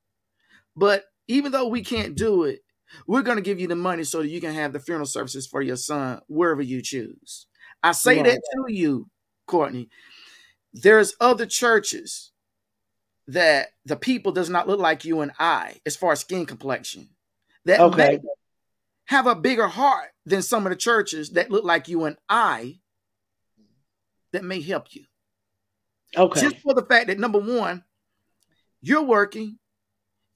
[0.75, 2.61] But even though we can't do it,
[3.07, 5.47] we're going to give you the money so that you can have the funeral services
[5.47, 7.47] for your son wherever you choose.
[7.83, 9.09] I say that to you,
[9.47, 9.90] Courtney.
[10.73, 12.33] There's other churches
[13.29, 17.11] that the people does not look like you and I as far as skin complexion.
[17.66, 17.97] That Okay.
[17.97, 18.20] may
[19.05, 22.79] have a bigger heart than some of the churches that look like you and I
[24.33, 25.05] that may help you.
[26.16, 26.40] Okay.
[26.40, 27.85] Just for the fact that number one,
[28.81, 29.59] you're working,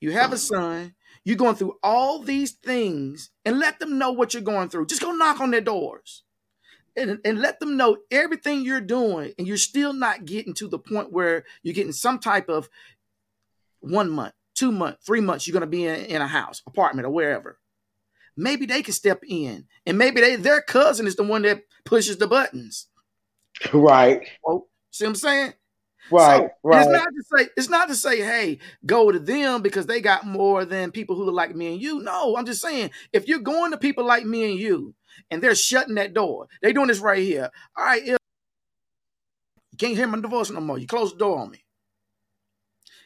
[0.00, 4.34] you have a son, you're going through all these things, and let them know what
[4.34, 4.86] you're going through.
[4.86, 6.24] Just go knock on their doors.
[6.96, 10.80] And, and let them know everything you're doing, and you're still not getting to the
[10.80, 12.68] point where you're getting some type of
[13.78, 17.06] one month, two month, three months, you're going to be in, in a house, apartment,
[17.06, 17.60] or wherever.
[18.36, 22.18] Maybe they can step in, and maybe they their cousin is the one that pushes
[22.18, 22.88] the buttons.
[23.72, 24.26] Right.
[24.44, 25.52] Oh, see what I'm saying?
[26.10, 26.38] Right.
[26.40, 26.80] So, right.
[26.80, 30.26] It's not to say it's not to say, hey, go to them because they got
[30.26, 32.00] more than people who look like me and you.
[32.00, 34.94] No, I'm just saying if you're going to people like me and you,
[35.30, 37.50] and they're shutting that door, they doing this right here.
[37.76, 38.18] All right, if
[39.72, 40.78] you can't hear my divorce no more.
[40.78, 41.64] You close the door on me.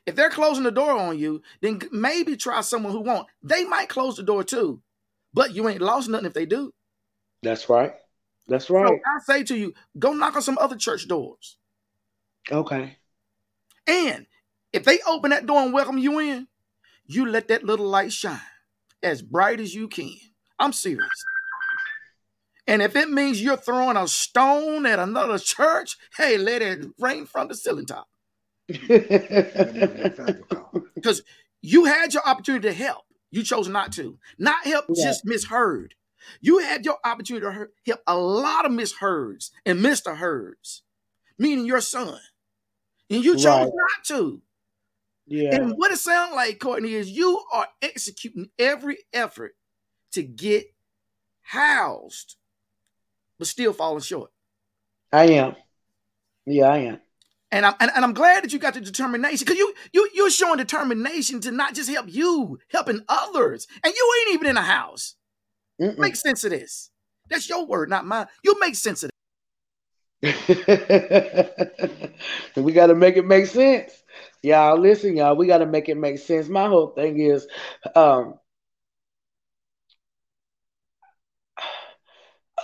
[0.05, 3.29] If they're closing the door on you, then maybe try someone who won't.
[3.43, 4.83] They might close the door too,
[5.33, 6.73] but you ain't lost nothing if they do.
[7.43, 7.95] That's right.
[8.49, 9.01] That's So right.
[9.07, 11.57] I say to you, go knock on some other church doors.
[12.51, 12.97] Okay.
[13.87, 14.27] And
[14.73, 16.49] if they open that door and welcome you in,
[17.07, 18.41] you let that little light shine
[19.03, 20.15] as bright as you can.
[20.59, 21.25] I'm serious.
[22.67, 27.27] And if it means you're throwing a stone at another church, hey, let it rain
[27.27, 28.09] from the ceiling top.
[30.95, 31.23] Because
[31.61, 33.03] you had your opportunity to help.
[33.31, 34.19] You chose not to.
[34.39, 35.07] Not help, Yeah.
[35.07, 35.95] just misheard.
[36.41, 40.17] You had your opportunity to help a lot of Miss Heards and Mr.
[40.17, 40.83] Heards,
[41.39, 42.21] meaning your son.
[43.11, 43.71] And you chose right.
[43.75, 44.43] not to.
[45.27, 45.55] Yeah.
[45.55, 49.53] And what it sounds like, Courtney, is you are executing every effort
[50.13, 50.67] to get
[51.43, 52.37] housed,
[53.39, 54.31] but still falling short.
[55.13, 55.57] I am.
[56.47, 57.01] Yeah, I am.
[57.51, 60.31] And I'm and, and I'm glad that you got the determination because you you you're
[60.31, 64.63] showing determination to not just help you, helping others, and you ain't even in a
[64.63, 65.17] house.
[65.81, 65.99] Mm-mm.
[65.99, 66.91] Make sense of this.
[67.29, 68.27] That's your word, not mine.
[68.43, 69.12] You make sense of it.
[72.57, 74.03] we got to make it make sense.
[74.43, 75.37] Y'all listen, y'all.
[75.37, 76.49] We got to make it make sense.
[76.49, 77.47] My whole thing is,
[77.97, 78.35] um,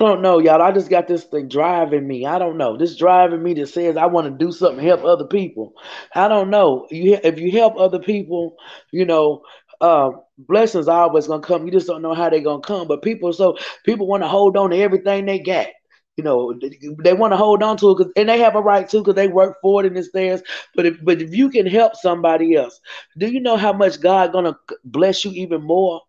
[0.00, 0.62] I don't know, y'all.
[0.62, 2.24] I just got this thing driving me.
[2.24, 2.76] I don't know.
[2.76, 5.72] This driving me that says I want to do something, help other people.
[6.14, 6.86] I don't know.
[6.90, 8.56] You if you help other people,
[8.92, 9.42] you know,
[9.80, 11.66] uh, blessings are always gonna come.
[11.66, 12.86] You just don't know how they're gonna come.
[12.86, 15.66] But people, so people want to hold on to everything they got.
[16.18, 16.52] You know,
[17.04, 19.14] they, want to hold on to it, cause, and they have a right to because
[19.14, 20.42] they work for it and it's theirs.
[20.74, 22.80] But if but if you can help somebody else,
[23.16, 26.02] do you know how much God gonna bless you even more?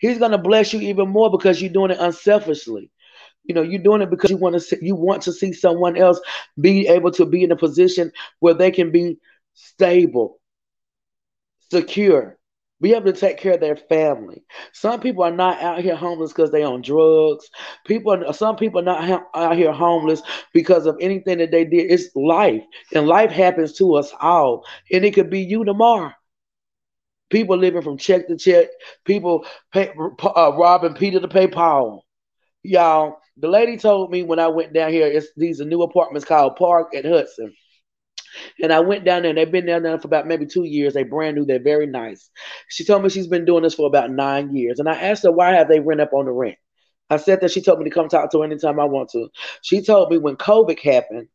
[0.00, 2.90] He's to bless you even more because you're doing it unselfishly.
[3.44, 5.98] You know, you're doing it because you want to see, you want to see someone
[5.98, 6.20] else
[6.60, 9.18] be able to be in a position where they can be
[9.54, 10.40] stable,
[11.70, 12.35] secure,
[12.80, 14.44] be able to take care of their family.
[14.72, 17.48] Some people are not out here homeless because they on drugs.
[17.86, 20.22] People, are, some people are not out here homeless
[20.52, 21.90] because of anything that they did.
[21.90, 22.62] It's life,
[22.94, 26.12] and life happens to us all, and it could be you tomorrow.
[27.30, 28.68] People living from check to check.
[29.04, 32.04] People pay, uh, robbing Peter to pay Paul.
[32.62, 36.26] Y'all, the lady told me when I went down here, it's these are new apartments
[36.26, 37.52] called Park at Hudson.
[38.62, 40.94] And I went down there and they've been down there for about maybe two years.
[40.94, 42.30] They brand new, they're very nice.
[42.68, 44.78] She told me she's been doing this for about nine years.
[44.78, 46.56] And I asked her why have they rent up on the rent?
[47.08, 49.28] I said that she told me to come talk to her anytime I want to.
[49.62, 51.28] She told me when COVID happened,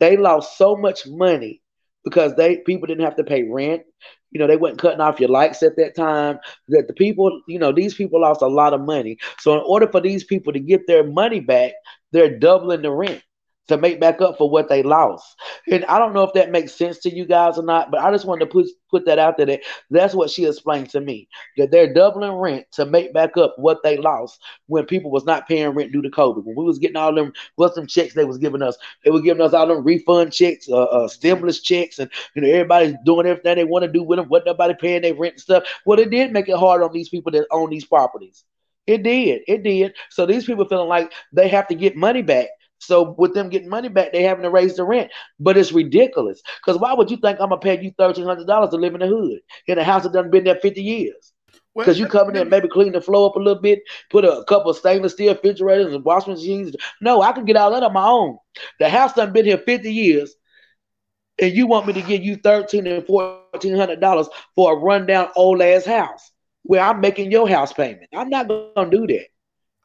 [0.00, 1.62] they lost so much money
[2.04, 3.82] because they people didn't have to pay rent.
[4.30, 6.38] You know, they weren't cutting off your likes at that time.
[6.68, 9.18] That the people, you know, these people lost a lot of money.
[9.38, 11.72] So in order for these people to get their money back,
[12.12, 13.22] they're doubling the rent
[13.68, 15.36] to make back up for what they lost.
[15.70, 18.10] And I don't know if that makes sense to you guys or not, but I
[18.10, 19.46] just wanted to put put that out there.
[19.46, 19.60] That
[19.90, 23.82] that's what she explained to me that they're doubling rent to make back up what
[23.82, 26.44] they lost when people was not paying rent due to COVID.
[26.44, 29.20] When we was getting all them what's them checks they was giving us, they were
[29.20, 33.26] giving us all them refund checks, uh, uh, stimulus checks, and you know everybody's doing
[33.26, 34.28] everything they want to do with them.
[34.28, 35.64] What nobody paying their rent and stuff.
[35.84, 38.44] Well, it did make it hard on these people that own these properties.
[38.86, 39.42] It did.
[39.48, 39.94] It did.
[40.10, 42.48] So these people feeling like they have to get money back
[42.78, 45.10] so with them getting money back, they having to raise the rent.
[45.38, 46.42] But it's ridiculous.
[46.64, 49.00] Because why would you think I'm gonna pay you thirteen hundred dollars to live in
[49.00, 51.32] the hood in a house that done been there fifty years?
[51.78, 54.44] Because you come in there maybe clean the floor up a little bit, put a
[54.48, 56.74] couple of stainless steel refrigerators and washing machines.
[57.00, 58.38] No, I can get all that on my own.
[58.78, 60.34] The house done been here 50 years,
[61.40, 65.28] and you want me to give you thirteen and fourteen hundred dollars for a rundown
[65.36, 66.32] old ass house
[66.64, 68.24] where I'm making your house payment.
[68.30, 69.26] I'm not gonna do that.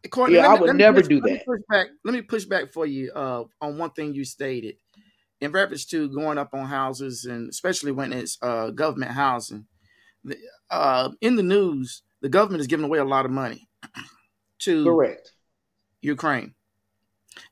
[0.09, 1.43] Courtney, yeah, me, I would never push, do that.
[1.45, 4.75] Let me, back, let me push back for you uh, on one thing you stated
[5.39, 9.65] in reference to going up on houses, and especially when it's uh, government housing.
[10.69, 13.67] Uh, in the news, the government is giving away a lot of money
[14.59, 15.33] to correct
[16.01, 16.53] Ukraine.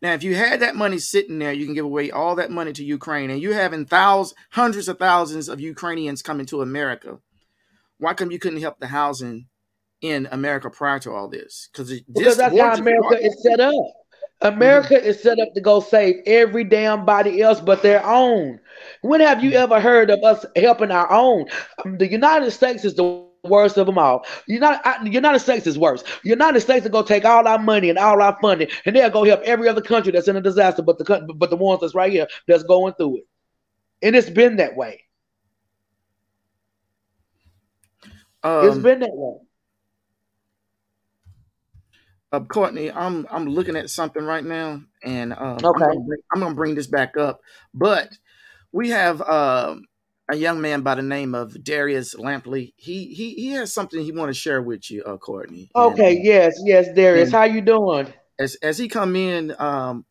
[0.01, 2.73] Now, if you had that money sitting there, you can give away all that money
[2.73, 7.19] to Ukraine, and you're having thousands, hundreds of thousands of Ukrainians coming to America.
[7.97, 9.47] Why come you couldn't help the housing
[10.01, 13.73] in America prior to all this because because that's how America is set up.
[14.41, 15.07] America mm-hmm.
[15.07, 18.59] is set up to go save every damn body else but their own.
[19.01, 21.45] When have you ever heard of us helping our own?
[21.83, 24.25] Um, the United States is the worst of them all.
[24.47, 26.03] United, the United States is worse.
[26.23, 29.25] United States will go take all our money and all our funding, and they'll go
[29.25, 32.11] help every other country that's in a disaster, but the but the ones that's right
[32.11, 33.27] here that's going through it.
[34.01, 35.03] And it's been that way.
[38.41, 39.37] Um, it's been that way.
[42.31, 45.65] Uh, Courtney, I'm I'm looking at something right now, and um, okay.
[45.65, 47.41] I'm, gonna bring, I'm, gonna bring, this back up.
[47.73, 48.09] But
[48.71, 49.75] we have uh,
[50.29, 52.73] a young man by the name of Darius Lampley.
[52.75, 55.71] He he he has something he want to share with you, uh, Courtney.
[55.75, 58.13] Okay, and, yes, yes, Darius, how you doing?
[58.37, 60.05] As as he come in, um,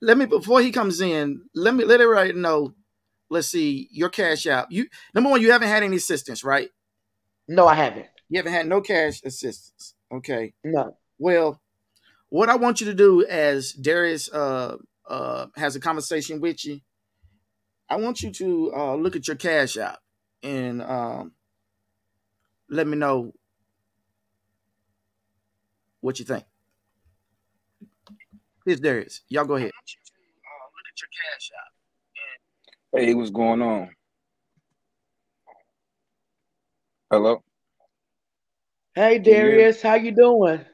[0.00, 2.74] let me before he comes in, let me let everybody know.
[3.28, 4.72] Let's see your cash out.
[4.72, 6.70] You number one, you haven't had any assistance, right?
[7.46, 8.06] No, I haven't.
[8.30, 9.94] You haven't had no cash assistance.
[10.10, 10.54] Okay.
[10.64, 10.96] No.
[11.20, 11.60] Well,
[12.30, 16.80] what I want you to do as Darius uh, uh, has a conversation with you,
[17.90, 20.00] I want you to uh, look at your cash app
[20.42, 21.32] and um,
[22.70, 23.32] let me know
[26.00, 26.44] What you think?
[28.66, 29.22] Here's Darius.
[29.28, 29.72] Y'all go ahead.
[32.94, 33.90] Hey, what's going on?
[37.10, 37.42] Hello.
[38.94, 39.68] Hey Can you?
[39.68, 40.64] Darius, how you doing?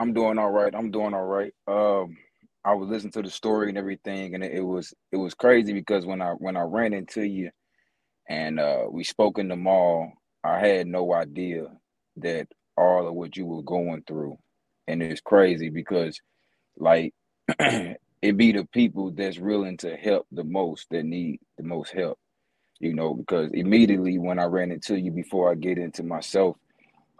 [0.00, 0.74] I'm doing all right.
[0.74, 1.54] I'm doing all right.
[1.68, 2.18] Um,
[2.64, 5.74] I was listening to the story and everything, and it, it was it was crazy
[5.74, 7.52] because when I when I ran into you
[8.28, 10.12] and uh, we spoke in the mall,
[10.44, 11.66] I had no idea
[12.18, 14.38] that all of what you were going through,
[14.88, 16.20] and it's crazy because
[16.78, 17.14] like
[17.60, 22.18] it be the people that's willing to help the most that need the most help,
[22.80, 23.14] you know.
[23.14, 26.56] Because immediately when I ran into you, before I get into myself,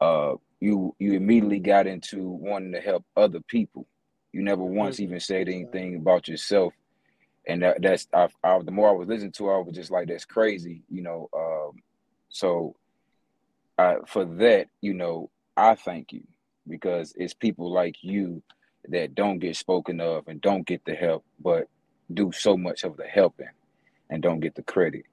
[0.00, 3.86] uh, you you immediately got into wanting to help other people.
[4.32, 6.74] You never once even said anything about yourself,
[7.46, 10.08] and that, that's I, I, the more I was listening to, I was just like,
[10.08, 11.28] that's crazy, you know.
[11.34, 11.82] Um,
[12.28, 12.76] so
[13.78, 16.22] I, for that, you know, I thank you
[16.68, 18.42] because it's people like you
[18.88, 21.68] that don't get spoken of and don't get the help, but
[22.12, 23.48] do so much of the helping
[24.08, 25.04] and don't get the credit.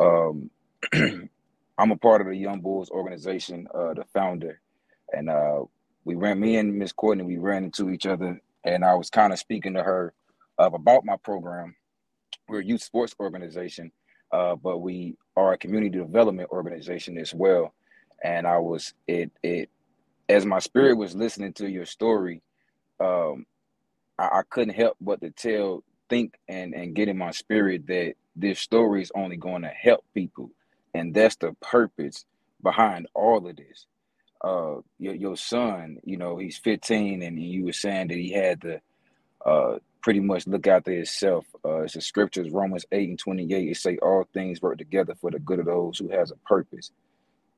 [0.00, 0.50] Um,
[0.92, 4.60] I'm a part of the Young Bulls organization, uh, the founder,
[5.12, 5.62] and uh,
[6.04, 6.40] we ran.
[6.40, 9.74] Me and Miss Courtney, we ran into each other, and I was kind of speaking
[9.74, 10.14] to her
[10.58, 11.76] uh, about my program.
[12.48, 13.92] We're a youth sports organization,
[14.32, 17.74] uh, but we are a community development organization as well.
[18.24, 19.70] And I was it it
[20.28, 22.42] as my spirit was listening to your story,
[23.00, 23.46] um,
[24.18, 28.14] I, I couldn't help but to tell, think, and and get in my spirit that
[28.36, 30.50] this story is only going to help people,
[30.94, 32.24] and that's the purpose
[32.62, 33.86] behind all of this.
[34.42, 38.62] Uh, your your son, you know, he's 15, and you were saying that he had
[38.62, 38.80] to
[39.44, 41.46] uh pretty much look after himself.
[41.64, 43.70] Uh, it's the scriptures, Romans 8 and 28.
[43.70, 46.90] It say all things work together for the good of those who has a purpose.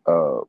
[0.06, 0.40] Uh,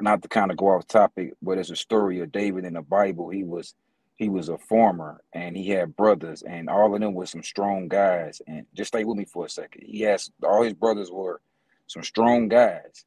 [0.00, 2.82] not to kind of go off topic, but it's a story of David in the
[2.82, 3.28] Bible.
[3.30, 3.74] He was
[4.16, 7.88] he was a farmer and he had brothers and all of them were some strong
[7.88, 11.40] guys and just stay with me for a second he has all his brothers were
[11.88, 13.04] some strong guys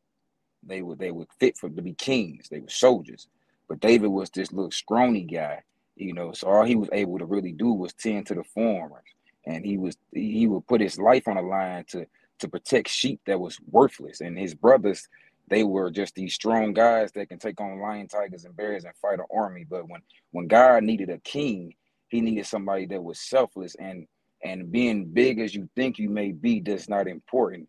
[0.66, 3.28] they were they were fit for to be kings they were soldiers
[3.68, 5.62] but david was this little scrawny guy
[5.96, 9.04] you know so all he was able to really do was tend to the farmers
[9.46, 12.06] and he was he would put his life on the line to
[12.40, 15.08] to protect sheep that was worthless and his brothers
[15.48, 18.96] they were just these strong guys that can take on lion, tigers, and bears and
[18.96, 19.66] fight an army.
[19.70, 20.02] But when
[20.32, 21.76] when God needed a king,
[22.10, 24.08] He needed somebody that was selfless and
[24.44, 27.68] and being big as you think you may be, that's not important.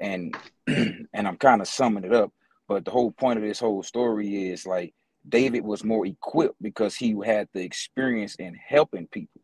[0.00, 0.36] And
[0.66, 2.32] and I'm kind of summing it up.
[2.68, 4.94] But the whole point of this whole story is like
[5.26, 9.40] David was more equipped because he had the experience in helping people,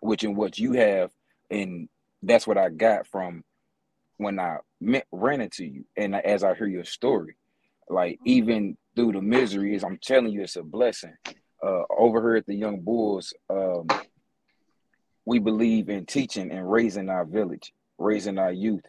[0.00, 1.10] which in what you have,
[1.50, 1.88] and
[2.22, 3.44] that's what I got from
[4.16, 7.36] when I met, ran into you, and as I hear your story,
[7.88, 11.14] like even through the misery, miseries, I'm telling you, it's a blessing.
[11.62, 13.86] Uh, over here at the Young Bulls, um,
[15.24, 18.84] we believe in teaching and raising our village, raising our youth,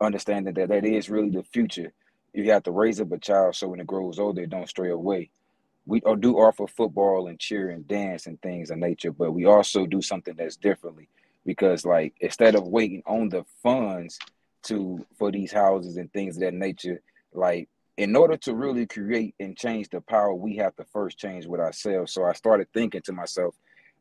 [0.00, 1.92] understanding that that is really the future.
[2.32, 4.90] You have to raise up a child so when it grows older, it don't stray
[4.90, 5.30] away.
[5.86, 9.46] We uh, do offer football and cheer and dance and things of nature, but we
[9.46, 11.08] also do something that's differently
[11.46, 14.18] because, like, instead of waiting on the funds
[14.64, 17.00] to for these houses and things of that nature.
[17.32, 21.46] Like in order to really create and change the power, we have to first change
[21.46, 22.12] with ourselves.
[22.12, 23.54] So I started thinking to myself,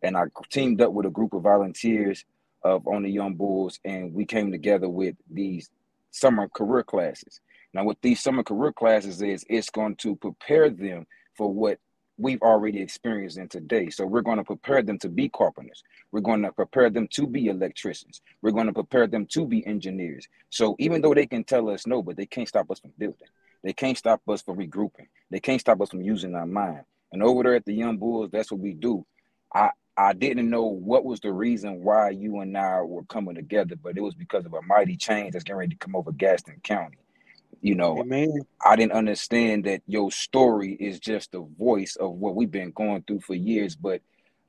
[0.03, 2.25] and I teamed up with a group of volunteers
[2.63, 5.69] of on the Young Bulls, and we came together with these
[6.11, 7.39] summer career classes.
[7.73, 11.05] Now, what these summer career classes is, it's going to prepare them
[11.35, 11.79] for what
[12.17, 13.89] we've already experienced in today.
[13.89, 15.83] So we're going to prepare them to be carpenters.
[16.11, 18.21] We're going to prepare them to be electricians.
[18.41, 20.27] We're going to prepare them to be engineers.
[20.49, 23.27] So even though they can tell us no, but they can't stop us from building.
[23.63, 25.07] They can't stop us from regrouping.
[25.29, 26.83] They can't stop us from using our mind.
[27.11, 29.05] And over there at the Young Bulls, that's what we do.
[29.53, 33.75] I I didn't know what was the reason why you and I were coming together,
[33.75, 36.61] but it was because of a mighty change that's getting ready to come over Gaston
[36.63, 36.97] County.
[37.61, 38.45] You know, Amen.
[38.63, 43.03] I didn't understand that your story is just the voice of what we've been going
[43.03, 43.75] through for years.
[43.75, 44.01] But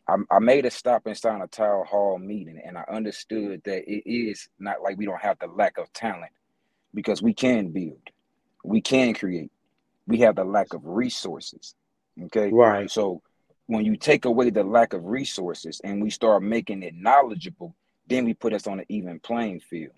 [0.09, 3.90] I, I made a stop and inside a town hall meeting, and I understood that
[3.90, 6.32] it is not like we don't have the lack of talent
[6.94, 8.00] because we can build,
[8.64, 9.50] we can create.
[10.06, 11.74] We have the lack of resources.
[12.24, 12.90] Okay, Right.
[12.90, 13.22] so
[13.66, 17.76] when you take away the lack of resources and we start making it knowledgeable,
[18.09, 19.92] then we put us on an even playing field.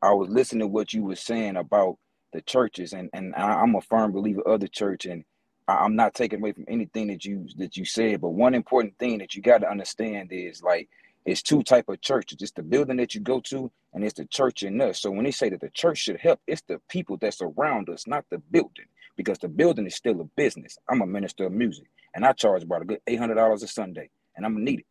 [0.00, 1.98] I was listening to what you were saying about
[2.32, 5.24] the churches, and and I'm a firm believer of the church, and
[5.68, 8.20] I'm not taking away from anything that you that you said.
[8.20, 10.88] But one important thing that you got to understand is like
[11.26, 12.38] it's two type of churches.
[12.40, 15.00] It's the building that you go to, and it's the church in us.
[15.00, 18.06] So when they say that the church should help, it's the people that's around us,
[18.06, 20.78] not the building, because the building is still a business.
[20.90, 23.68] I'm a minister of music, and I charge about a good eight hundred dollars a
[23.68, 24.86] Sunday, and I'm gonna need it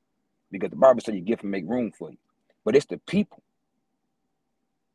[0.51, 2.17] because the Bible says you give and make room for you.
[2.65, 3.43] But it's the people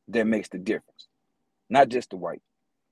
[0.09, 1.09] that makes the difference,
[1.69, 2.43] not just the white.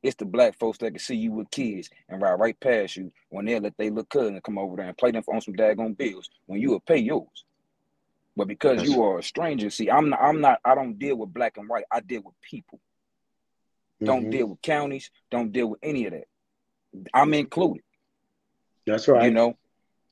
[0.02, 3.10] It's the black folks that can see you with kids and ride right past you
[3.30, 5.96] when they let they look cousin come over there and play them on some daggone
[5.96, 7.44] bills when you will pay yours.
[8.36, 11.32] But because you are a stranger, see, I'm not, I'm not, I don't deal with
[11.32, 11.84] black and white.
[11.90, 12.80] I deal with people.
[14.02, 14.30] Don't Mhm.
[14.32, 15.10] deal with counties.
[15.30, 16.26] Don't deal with any of that.
[17.14, 17.84] I'm included.
[18.86, 19.24] That's right.
[19.24, 19.56] You know,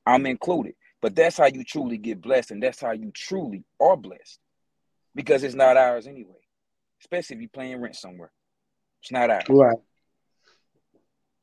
[0.06, 0.74] I'm included.
[1.00, 4.38] But that's how you truly get blessed, and that's how you truly are blessed,
[5.16, 6.40] because it's not ours anyway.
[7.00, 8.30] Especially if you're paying rent somewhere,
[9.03, 9.44] it's not ours.
[9.48, 9.78] Right.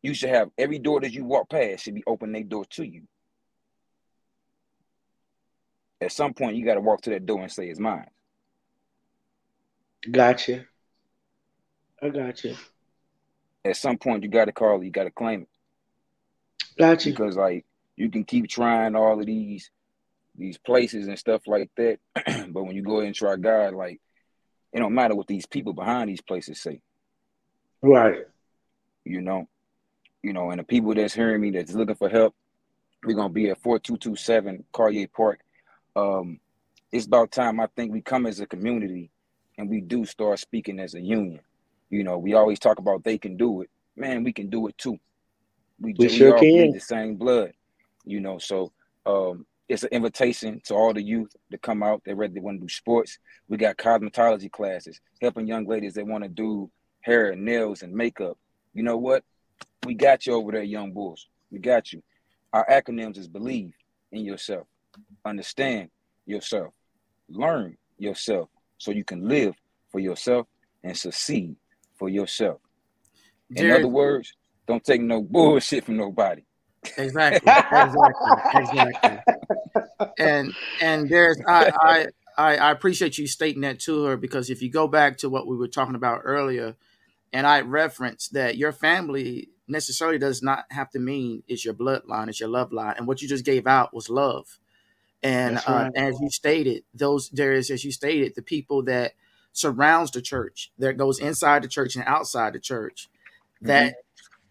[0.02, 2.84] You should have every door that you walk past should be open their door to
[2.84, 3.04] you.
[6.02, 8.08] At some point, you got to walk to that door and say it's mine.
[10.10, 10.66] Gotcha.
[12.02, 12.56] I got you.
[13.66, 14.86] At some point, you got to call it.
[14.86, 15.50] You got to claim it
[16.78, 17.12] Got you.
[17.12, 17.66] because, like,
[17.98, 19.70] you can keep trying all of these
[20.38, 22.00] these places and stuff like that,
[22.54, 24.00] but when you go ahead and try God, like,
[24.72, 26.82] it don't matter what these people behind these places say.
[27.82, 28.20] Right.
[29.06, 29.48] You know,
[30.22, 32.36] you know, and the people that's hearing me that's looking for help,
[33.04, 35.40] we're gonna be at four two two seven Carrier Park.
[35.96, 36.40] Um,
[36.92, 39.12] it's about time I think we come as a community
[39.58, 41.40] and we do start speaking as a union.
[41.90, 43.70] You know, we always talk about they can do it.
[43.96, 44.98] Man, we can do it too.
[45.80, 46.72] We, We ju- sure all can.
[46.72, 47.54] the same blood.
[48.06, 48.72] You know, so
[49.06, 52.02] um it's an invitation to all the youth to come out.
[52.04, 53.20] They're ready to want to do sports.
[53.48, 56.72] We got cosmetology classes, helping young ladies that want to do
[57.02, 58.38] hair and nails and makeup.
[58.74, 59.24] You know what?
[59.86, 61.28] We got you over there, young bulls.
[61.52, 62.04] We got you.
[62.54, 63.74] Our acronyms is believe
[64.12, 64.68] in yourself,
[65.26, 65.90] understand
[66.26, 66.74] yourself,
[67.30, 69.56] learn yourself so you can live
[69.92, 70.48] for yourself
[70.84, 71.56] and succeed
[71.98, 72.60] for yourself.
[73.52, 74.34] In Jared, other words,
[74.68, 76.44] don't take no bullshit from nobody.
[76.98, 79.18] exactly, exactly, exactly.
[80.18, 84.62] And and there's I, I I I appreciate you stating that to her because if
[84.62, 86.76] you go back to what we were talking about earlier,
[87.34, 92.28] and I referenced that your family necessarily does not have to mean it's your bloodline,
[92.28, 94.60] it's your love line, and what you just gave out was love.
[95.22, 99.14] And That's uh, as you stated, those there is as you stated the people that
[99.52, 103.10] surrounds the church, that goes inside the church and outside the church,
[103.62, 103.96] that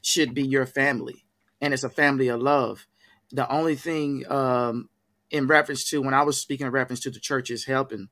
[0.03, 1.25] should be your family,
[1.61, 2.87] and it's a family of love.
[3.33, 4.89] The only thing um,
[5.31, 8.09] in reference to when I was speaking in reference to the church is helping.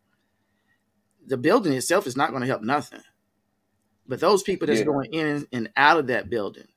[1.26, 3.00] The building itself is not going to help nothing,
[4.08, 4.86] but those people that's Yeah.
[4.86, 6.68] going in and out of that building,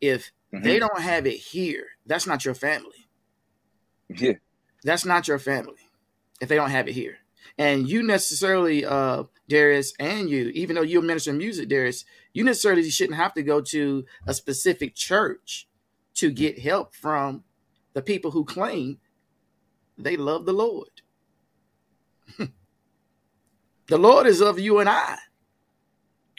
[0.00, 0.62] if Mhm.
[0.64, 3.08] they don't have it here, that's not your family.
[4.08, 4.34] Yeah,
[4.82, 5.78] That's not your family
[6.40, 7.18] if they don't have it here.
[7.58, 12.04] And you necessarily, uh, Darius, and you, even though you're a minister of music, Darius,
[12.32, 15.68] you necessarily shouldn't have to go to a specific church
[16.14, 17.44] to get help from
[17.92, 19.00] the people who claim
[19.98, 21.02] they love the Lord.
[22.38, 25.18] the Lord is of you and I.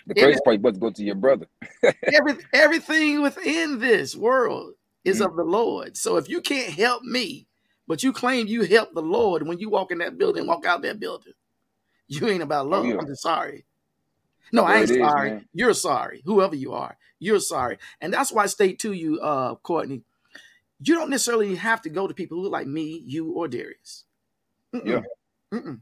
[0.07, 0.23] the Yeah.
[0.23, 1.47] crazy part, to go to your brother.
[2.13, 4.73] Every, everything within this world
[5.05, 5.25] is Mhm.
[5.25, 5.97] of the Lord.
[5.97, 7.47] So if you can't help me,
[7.87, 10.81] but you claim you help the Lord when you walk in that building, walk out
[10.83, 11.33] that building,
[12.07, 12.85] you ain't about love.
[12.85, 12.97] Oh, yeah.
[12.99, 13.65] I'm just sorry.
[14.51, 15.47] No, There I ain't it is, sorry.
[15.53, 16.21] You're sorry.
[16.25, 17.77] Whoever you are, you're sorry.
[18.01, 20.03] And that's why I state to you, uh, Courtney,
[20.83, 24.05] you don't necessarily have to go to people who look like me, you, or Darius.
[24.75, 24.85] Mm-mm.
[24.85, 25.01] Yeah.
[25.53, 25.79] Mm-mm.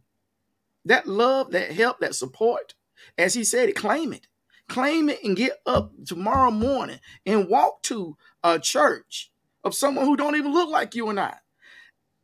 [0.86, 2.76] That love, that help, that support,
[3.18, 4.28] as he said it, claim it.
[4.68, 9.32] Claim it and get up tomorrow morning and walk to a church
[9.64, 11.38] of someone who don't even look like you and I.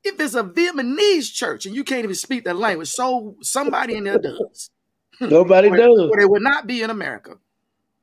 [0.03, 4.03] If it's a Vietnamese church and you can't even speak that language, so somebody in
[4.03, 4.69] there does.
[5.19, 5.99] Nobody Or, does.
[6.11, 7.37] or they would not be in America.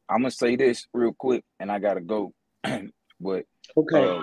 [0.09, 2.35] I'm gonna say this real quick, and I gotta go.
[3.20, 3.45] but
[3.77, 4.09] Okay.
[4.09, 4.23] uh,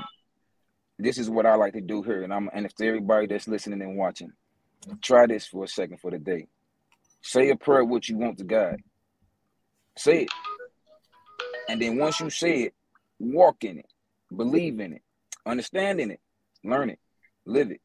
[0.99, 3.81] this is what I like to do here, and I'm and if everybody that's listening
[3.81, 4.33] and watching,
[5.01, 6.47] try this for a second for the day.
[7.21, 8.77] Say a prayer what you want to God.
[9.97, 10.29] Say it,
[11.67, 12.73] and then once you say it,
[13.19, 13.91] walk in it,
[14.35, 15.01] believe in it,
[15.45, 16.21] understand in it,
[16.63, 16.99] learn it,
[17.45, 17.81] live it.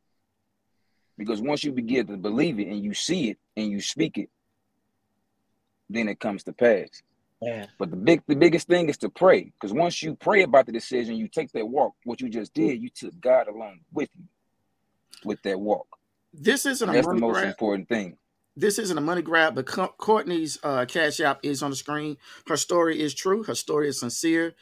[1.18, 4.30] Because once you begin to believe it and you see it and you speak it,
[5.90, 7.02] then it comes to pass.
[7.42, 7.66] Yeah.
[7.78, 10.72] But the big, the biggest thing is to pray, because once you pray about the
[10.72, 11.94] decision, you take that walk.
[12.04, 14.24] What you just did, you took God along with you,
[15.24, 15.86] with that walk.
[16.32, 17.48] This isn't a That's the most grab.
[17.48, 18.16] important thing.
[18.56, 22.16] This isn't a money grab, but Co- Courtney's uh, cash app is on the screen.
[22.46, 23.42] Her story is true.
[23.42, 24.54] Her story is sincere.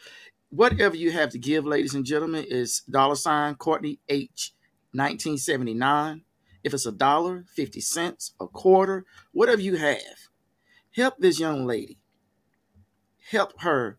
[0.48, 4.54] Whatever you have to give, ladies and gentlemen, is dollar sign Courtney H
[4.92, 6.22] 1979.
[6.64, 9.98] If it's a dollar, 50 cents, a quarter, whatever you have,
[10.94, 11.98] help this young lady.
[13.30, 13.98] Help her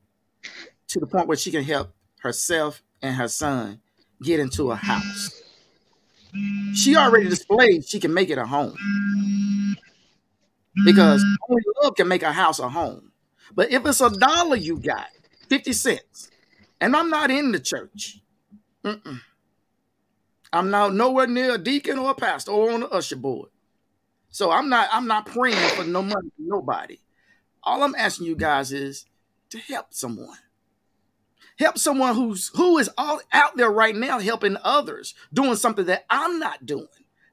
[0.87, 3.81] to the point where she can help herself and her son
[4.23, 5.41] get into a house.
[6.73, 8.75] She already displayed she can make it a home
[10.85, 11.51] because mm-hmm.
[11.51, 13.11] only love can make a house a home.
[13.53, 15.07] But if it's a dollar you got,
[15.49, 16.31] 50 cents,
[16.81, 18.19] and I'm not in the church,
[18.83, 19.19] mm-mm.
[20.51, 23.49] I'm now nowhere near a deacon or a pastor or on the usher board.
[24.29, 26.99] So I'm not I'm not praying for no money for nobody.
[27.61, 29.05] All I'm asking you guys is
[29.51, 30.37] to help someone.
[31.59, 36.05] Help someone who's who is all out there right now helping others, doing something that
[36.09, 36.87] I'm not doing,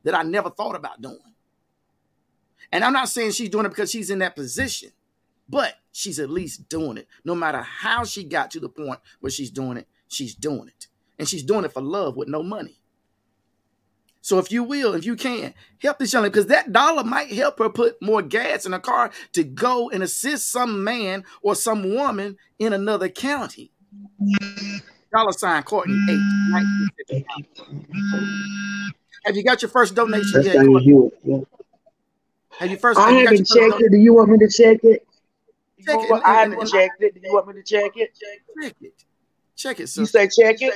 [0.05, 1.18] that I never thought about doing.
[2.73, 4.91] And I'm not saying she's doing it because she's in that position,
[5.49, 7.09] but she's at least doing it.
[7.25, 10.87] No matter how she got to the point where she's doing it, she's doing it.
[11.18, 12.77] And she's doing it for love with no money.
[14.23, 17.33] So if you will, if you can, help this young lady, because that dollar might
[17.33, 21.55] help her put more gas in a car to go and assist some man or
[21.55, 23.71] some woman in another county.
[25.12, 25.99] Dollar sign Courtney
[27.11, 27.25] 8,
[29.25, 30.57] Have you got your first donation That's yet?
[30.57, 30.87] how you Courtney?
[30.93, 31.18] do it.
[31.25, 31.39] Yeah.
[32.61, 33.00] Have you first?
[33.00, 33.90] I have you haven't checked it.
[33.90, 35.06] Do you want me to check it?
[35.82, 37.14] Check it, and- I haven't checked it.
[37.14, 38.11] Do you want me to check it?
[38.61, 38.92] Check it.
[39.56, 40.74] Check it, You say check it?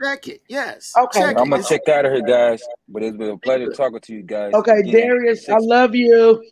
[0.00, 0.42] Check it.
[0.48, 0.92] Yes.
[0.96, 1.20] Okay.
[1.20, 1.66] Check I'm gonna it.
[1.66, 2.62] check out of here, guys.
[2.88, 4.54] But it's been a pleasure talking to you guys.
[4.54, 6.48] Okay, Again, Darius, I love you.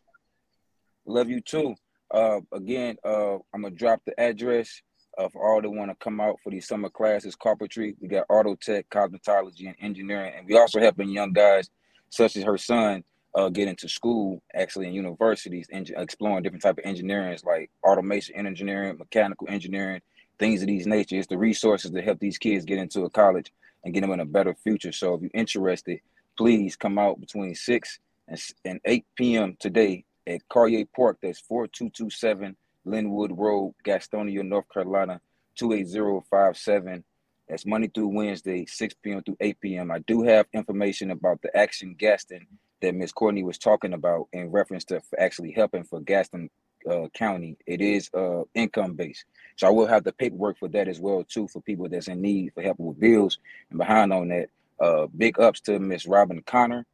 [1.06, 1.76] Love you too.
[2.10, 4.82] Uh, again, uh, I'm gonna drop the address
[5.16, 7.36] uh, for all that want to come out for these summer classes.
[7.36, 11.70] Carpentry, we got auto tech, cosmetology, and engineering, and we also helping young guys
[12.10, 13.04] such as her son
[13.36, 18.34] uh, get into school, actually in universities, and exploring different type of engineering like automation
[18.34, 20.00] engineering, mechanical engineering,
[20.38, 21.16] things of these nature.
[21.16, 23.52] It's the resources to help these kids get into a college
[23.84, 24.90] and get them in a better future.
[24.90, 26.00] So if you're interested,
[26.36, 29.56] please come out between six and, and 8 p.m.
[29.60, 31.18] today at Carrier Park.
[31.22, 32.56] That's 4227
[32.86, 35.20] Linwood Road, Gastonia, North Carolina,
[35.56, 37.04] 28057.
[37.48, 39.22] That's Monday through Wednesday, 6 p.m.
[39.22, 39.90] through 8 p.m.
[39.90, 42.46] I do have information about the Action Gaston
[42.82, 46.50] that Miss Courtney was talking about in reference to actually helping for Gaston
[46.90, 47.56] uh, County.
[47.66, 49.24] It is uh, income based.
[49.56, 52.20] So I will have the paperwork for that as well too for people that's in
[52.20, 53.38] need for help with bills
[53.70, 54.48] and behind on that.
[54.78, 56.84] Uh, big ups to Miss Robin Connor.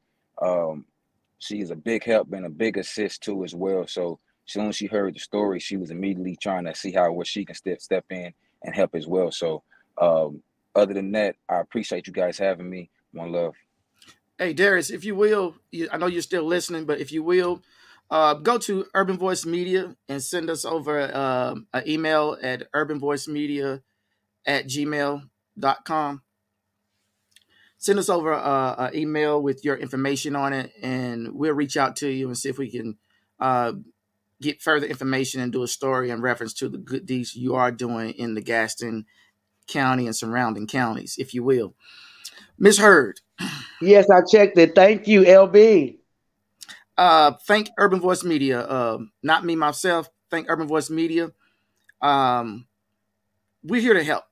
[0.41, 0.85] Um,
[1.41, 3.87] she is a big help and a big assist too as well.
[3.89, 7.11] So as soon as she heard the story, she was immediately trying to see how
[7.13, 9.33] where she can step step in and help as well.
[9.33, 9.65] So
[10.01, 10.43] um,
[10.75, 12.89] other than that, I appreciate you guys having me.
[13.13, 13.55] One love.
[14.43, 15.55] Hey, Darius, if you will,
[15.93, 17.63] I know you're still listening, but if you will,
[18.11, 23.83] uh, go to Urban Voice Media and send us over um, an email at urbanvoicemedia
[24.45, 26.23] at gmail.com.
[27.79, 31.95] Send us over uh, an email with your information on it, and we'll reach out
[31.99, 32.99] to you and see if we can
[33.39, 33.75] uh,
[34.41, 37.71] get further information and do a story in reference to the good deeds you are
[37.71, 39.07] doing in the Gaston
[39.69, 41.77] County and surrounding counties, if you will.
[42.59, 43.21] Miss Heard,
[43.81, 44.75] Yes, I checked it.
[44.75, 45.99] Thank you, LB.
[46.99, 48.69] uh thank urban voice media.
[48.69, 50.09] Um not me myself.
[50.31, 51.33] Thank urban voice media.
[52.03, 52.69] Um
[53.63, 54.25] we're here to help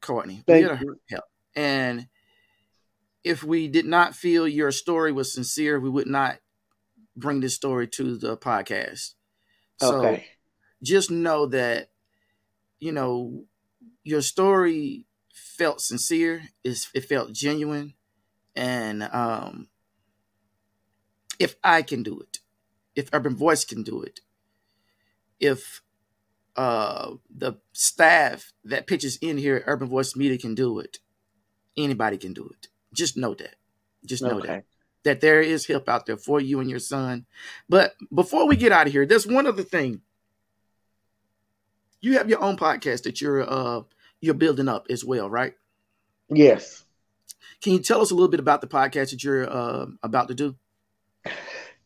[0.00, 0.44] courtney.
[0.48, 1.24] We're Thank here to help.
[1.56, 2.08] And
[3.22, 6.38] if we did not feel your story was sincere we would not
[7.16, 9.14] bring this story to the podcast.
[9.78, 10.26] So Okay.
[10.82, 11.90] just know that
[12.80, 13.44] you know
[14.04, 16.42] your story felt sincere.
[16.64, 17.94] Is it felt genuine
[18.56, 19.68] and um
[21.38, 22.38] if i can do it
[22.94, 24.20] if urban voice can do it
[25.40, 25.82] if
[26.56, 30.98] uh the staff that pitches in here at urban voice media can do it
[31.76, 33.56] anybody can do it just know that
[34.04, 34.64] just know that
[35.04, 37.26] that there is help out there for you and your son.
[37.68, 40.00] But before we get out of here, there's one other thing.
[42.00, 43.82] You have your own podcast that you're uh
[44.20, 45.54] you're building up as well, right?
[46.30, 46.84] Yes.
[47.64, 50.34] Can you tell us a little bit about the podcast that you're uh, about to
[50.34, 50.54] do?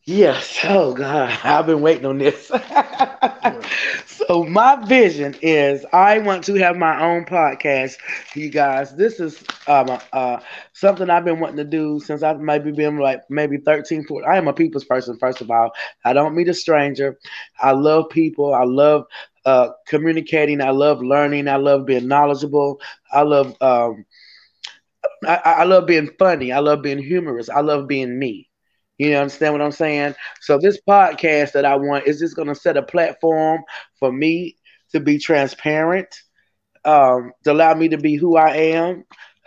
[0.03, 0.59] Yes.
[0.65, 2.47] Oh God, I've been waiting on this.
[4.05, 7.95] so my vision is I want to have my own podcast.
[8.35, 10.41] You guys, this is um uh
[10.73, 14.29] something I've been wanting to do since I've maybe been like maybe 13, 14.
[14.29, 15.71] I am a people's person, first of all.
[16.03, 17.17] I don't meet a stranger.
[17.61, 18.53] I love people.
[18.53, 19.05] I love
[19.45, 20.59] uh communicating.
[20.59, 21.47] I love learning.
[21.47, 22.81] I love being knowledgeable.
[23.13, 24.05] I love um
[25.25, 26.51] I, I love being funny.
[26.51, 27.49] I love being humorous.
[27.49, 28.49] I love being me.
[28.97, 30.15] You know, understand what I'm saying?
[30.41, 33.61] So this podcast that I want is just going to set a platform
[33.99, 34.57] for me
[34.91, 36.13] to be transparent,
[36.85, 39.05] um, to allow me to be who I am.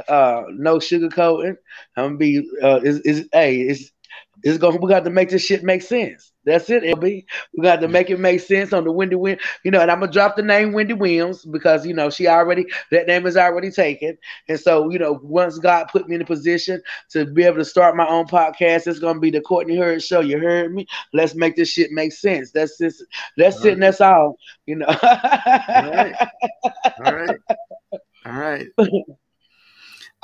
[0.08, 1.56] Uh, no sugarcoating.
[1.96, 3.90] I'm gonna be uh, is is hey, it's
[4.42, 4.80] It's going.
[4.80, 6.32] We got to make this shit make sense.
[6.44, 7.24] That's it, LB.
[7.56, 9.38] We got to make it make sense on the Wendy Win.
[9.64, 12.66] You know, and I'm gonna drop the name Wendy Williams because you know she already
[12.90, 14.18] that name is already taken.
[14.48, 17.64] And so, you know, once God put me in a position to be able to
[17.64, 20.20] start my own podcast, it's gonna be the Courtney Heard show.
[20.20, 20.86] You heard me?
[21.12, 22.50] Let's make this shit make sense.
[22.50, 23.04] That's just
[23.36, 23.72] that's all it right.
[23.74, 24.36] and that's all,
[24.66, 24.86] you know.
[24.86, 24.96] all
[25.92, 26.14] right.
[27.04, 27.36] All right.
[28.26, 28.66] All right.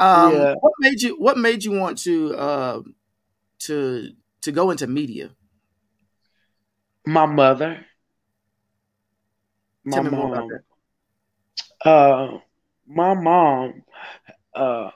[0.01, 0.55] Um, yeah.
[0.61, 2.81] what made you what made you want to uh
[3.61, 4.11] to
[4.43, 5.31] to go into media?
[7.07, 7.85] My mother.
[9.85, 10.51] My mom.
[11.85, 12.39] Uh,
[12.87, 13.83] my mom.
[14.55, 14.91] Uh,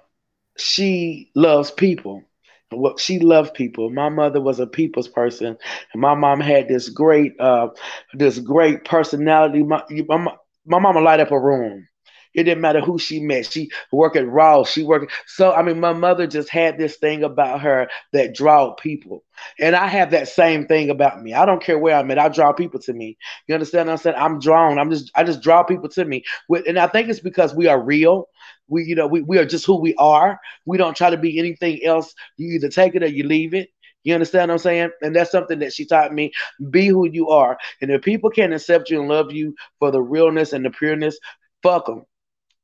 [0.56, 2.22] she loves people.
[2.70, 3.90] What she loved people.
[3.90, 5.58] My mother was a people's person,
[5.92, 7.68] and my mom had this great, uh,
[8.14, 9.62] this great personality.
[9.62, 10.34] My, my,
[10.64, 11.86] my mama light up a room.
[12.34, 13.50] It didn't matter who she met.
[13.50, 14.70] She worked at Ross.
[14.70, 15.12] She worked.
[15.26, 19.24] So I mean, my mother just had this thing about her that draw people,
[19.60, 21.34] and I have that same thing about me.
[21.34, 22.18] I don't care where I'm at.
[22.18, 23.18] I draw people to me.
[23.46, 24.16] You understand what I'm saying?
[24.18, 24.78] I'm drawn.
[24.78, 25.10] I'm just.
[25.14, 26.24] I just draw people to me.
[26.66, 28.28] And I think it's because we are real.
[28.68, 30.40] We, you know, we, we are just who we are.
[30.64, 32.14] We don't try to be anything else.
[32.38, 33.68] You either take it or you leave it.
[34.04, 34.90] You understand what I'm saying?
[35.02, 36.32] And that's something that she taught me.
[36.70, 37.58] Be who you are.
[37.80, 41.18] And if people can't accept you and love you for the realness and the pureness,
[41.62, 42.04] fuck them.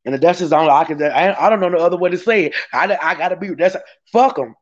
[0.05, 1.03] And that's just all I can.
[1.03, 2.55] I, I don't know no other way to say it.
[2.72, 3.55] I, I gotta be.
[3.55, 3.76] That's
[4.12, 4.55] fuck them.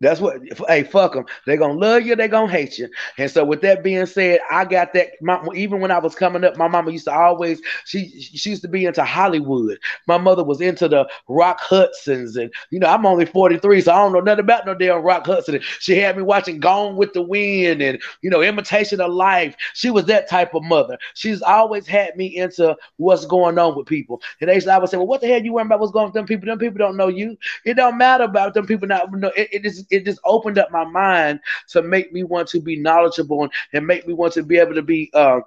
[0.00, 0.40] That's what.
[0.66, 1.26] Hey, fuck them.
[1.46, 2.16] They're gonna love you.
[2.16, 2.88] They're gonna hate you.
[3.18, 5.10] And so, with that being said, I got that.
[5.20, 7.60] My, even when I was coming up, my mama used to always.
[7.84, 9.78] She she used to be into Hollywood.
[10.06, 13.96] My mother was into the Rock Hudsons, and you know I'm only 43, so I
[13.98, 15.60] don't know nothing about no damn Rock Hudson.
[15.80, 19.54] She had me watching Gone with the Wind and you know Imitation of Life.
[19.74, 20.96] She was that type of mother.
[21.14, 24.22] She's always had me into what's going on with people.
[24.40, 25.80] And they I would say, well, what the hell you worrying about?
[25.80, 26.46] What's going on with them people?
[26.46, 27.36] Them people don't know you.
[27.66, 29.12] It don't matter about them people not.
[29.12, 29.32] know.
[29.36, 32.76] it, it is it just opened up my mind to make me want to be
[32.76, 35.40] knowledgeable and, and make me want to be able to be uh,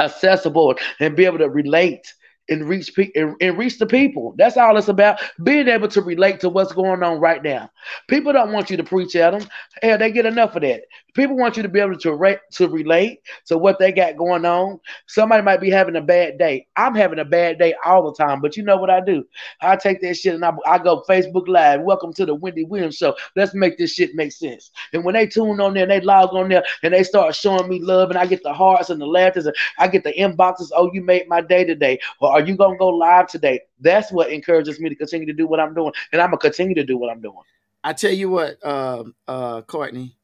[0.00, 2.14] accessible and be able to relate
[2.48, 4.34] and reach pe- and, and, reach the people.
[4.36, 5.20] That's all it's about.
[5.42, 7.70] Being able to relate to what's going on right now.
[8.08, 9.48] People don't want you to preach at them.
[9.82, 10.82] Hell, they get enough of that.
[11.14, 14.44] People want you to be able to re- to relate to what they got going
[14.44, 14.80] on.
[15.06, 16.66] Somebody might be having a bad day.
[16.76, 19.24] I'm having a bad day all the time, but you know what I do?
[19.60, 21.82] I take that shit and I, I go Facebook Live.
[21.82, 23.16] Welcome to the Wendy Williams Show.
[23.36, 24.70] Let's make this shit make sense.
[24.92, 27.68] And when they tune on there and they log on there and they start showing
[27.68, 30.70] me love and I get the hearts and the laughter and I get the inboxes.
[30.74, 31.98] Oh, you made my day today.
[32.40, 33.60] Are you gonna go live today?
[33.80, 36.74] That's what encourages me to continue to do what I'm doing, and I'm gonna continue
[36.74, 37.42] to do what I'm doing.
[37.82, 40.16] I tell you what, uh, uh, Courtney,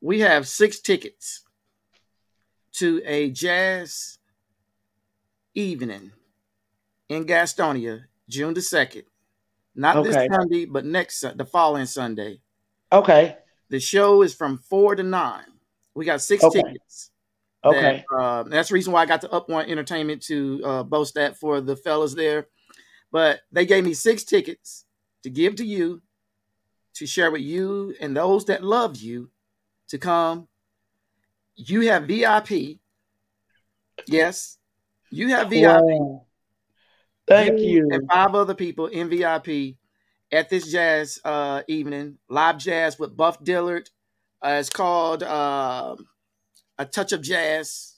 [0.00, 1.44] we have six tickets
[2.72, 4.18] to a jazz
[5.54, 6.10] evening
[7.08, 9.04] in Gastonia, June the second.
[9.76, 10.08] Not okay.
[10.10, 12.40] this Sunday, but next the following Sunday.
[12.92, 13.36] Okay.
[13.70, 15.46] The show is from four to nine.
[15.94, 16.62] We got six okay.
[16.62, 17.10] tickets.
[17.64, 18.04] Okay.
[18.10, 21.14] That, uh, that's the reason why I got the Up One Entertainment to uh, boast
[21.14, 22.48] that for the fellas there.
[23.10, 24.84] But they gave me six tickets
[25.22, 26.02] to give to you,
[26.94, 29.30] to share with you and those that love you
[29.88, 30.48] to come.
[31.56, 32.78] You have VIP.
[34.06, 34.58] Yes,
[35.10, 35.64] you have VIP.
[35.64, 36.26] Wow.
[37.26, 37.88] Thank you, you.
[37.92, 39.76] And five other people in VIP
[40.30, 43.88] at this jazz uh, evening, live jazz with Buff Dillard.
[44.44, 45.96] Uh, it's called uh,
[46.78, 47.94] A Touch of Jazz.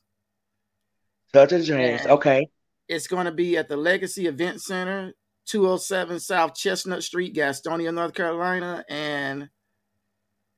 [1.33, 2.03] Touch of Jazz.
[2.03, 2.49] And okay.
[2.89, 5.13] It's going to be at the Legacy Event Center,
[5.47, 8.85] 207 South Chestnut Street, Gastonia, North Carolina.
[8.89, 9.49] And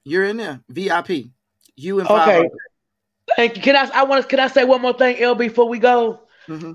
[0.04, 1.30] you're in there, VIP.
[1.76, 2.48] You and okay.
[3.36, 3.62] Thank you.
[3.62, 3.90] Can I?
[3.94, 4.28] I want to.
[4.28, 6.20] Can I say one more thing, L before we go?
[6.48, 6.72] Mm-hmm.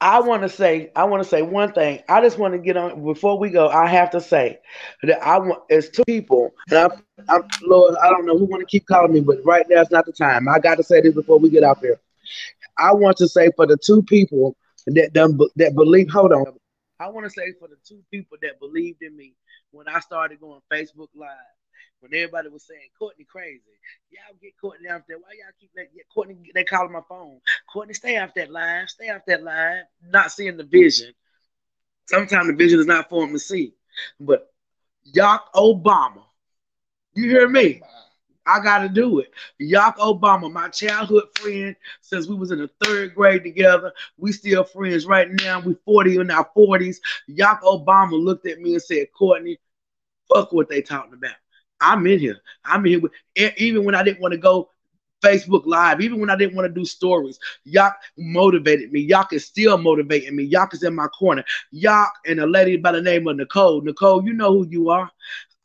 [0.00, 0.90] I want to say.
[0.96, 2.02] I want to say one thing.
[2.08, 3.68] I just want to get on before we go.
[3.68, 4.58] I have to say
[5.02, 5.62] that I want.
[5.68, 6.90] It's two people, and I'm.
[7.28, 7.94] I'm Lord.
[8.02, 10.12] I don't know who want to keep calling me, but right now it's not the
[10.12, 10.48] time.
[10.48, 12.00] I got to say this before we get out there.
[12.78, 15.12] I want to say for the two people that
[15.56, 16.10] that believe.
[16.10, 16.46] Hold on.
[16.98, 19.34] I want to say for the two people that believed in me
[19.70, 21.28] when I started going Facebook Live
[22.00, 23.60] when everybody was saying Courtney crazy.
[24.10, 25.18] Y'all get Courtney off there.
[25.18, 25.86] Why y'all keep that?
[26.12, 27.40] Courtney, they calling my phone.
[27.72, 28.86] Courtney, stay off that line.
[28.88, 29.82] Stay off that line.
[30.08, 31.12] Not seeing the vision.
[32.06, 33.74] Sometimes the vision is not for them to see.
[34.18, 34.52] But
[35.14, 36.22] Yock Obama,
[37.14, 37.82] you hear me?
[38.46, 39.30] I got to do it.
[39.60, 43.92] Yock Obama, my childhood friend since we was in the third grade together.
[44.16, 45.60] We still friends right now.
[45.60, 46.96] We 40 in our 40s.
[47.28, 49.58] Yock Obama looked at me and said, Courtney,
[50.32, 51.36] fuck what they talking about.
[51.80, 52.38] I'm in here.
[52.64, 53.12] I'm in here with,
[53.56, 54.70] even when I didn't want to go
[55.22, 57.38] Facebook Live, even when I didn't want to do stories.
[57.66, 59.06] Yock motivated me.
[59.06, 60.50] Yock is still motivating me.
[60.50, 61.44] Yock is in my corner.
[61.74, 63.82] Yock and a lady by the name of Nicole.
[63.82, 65.10] Nicole, you know who you are.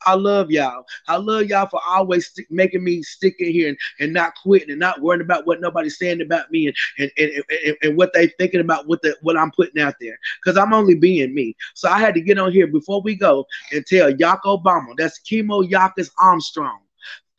[0.06, 0.86] I love y'all.
[1.08, 4.70] I love y'all for always stick, making me stick in here and, and not quitting
[4.70, 8.14] and not worrying about what nobody's saying about me and and, and, and, and what
[8.14, 10.18] they thinking about what the what I'm putting out there.
[10.44, 11.56] Because I'm only being me.
[11.74, 15.20] So I had to get on here before we go and tell Yak Obama, that's
[15.22, 16.80] Chemo Yakas Armstrong.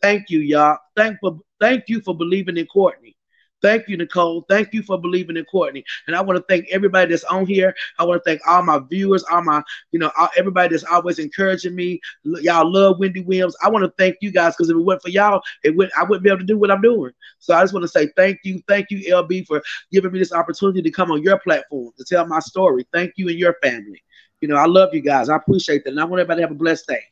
[0.03, 0.79] Thank you, y'all.
[0.95, 3.16] Thank for thank you for believing in Courtney.
[3.63, 4.45] Thank you, Nicole.
[4.49, 5.85] Thank you for believing in Courtney.
[6.07, 7.75] And I want to thank everybody that's on here.
[7.99, 11.19] I want to thank all my viewers, all my, you know, all, everybody that's always
[11.19, 12.01] encouraging me.
[12.25, 13.57] Y'all love Wendy Williams.
[13.63, 16.05] I want to thank you guys because if it weren't for y'all, it would I
[16.05, 17.13] wouldn't be able to do what I'm doing.
[17.39, 20.33] So I just want to say thank you, thank you, LB, for giving me this
[20.33, 22.87] opportunity to come on your platform to tell my story.
[22.93, 24.03] Thank you and your family.
[24.41, 25.29] You know, I love you guys.
[25.29, 25.91] I appreciate that.
[25.91, 27.03] And I want everybody to have a blessed day.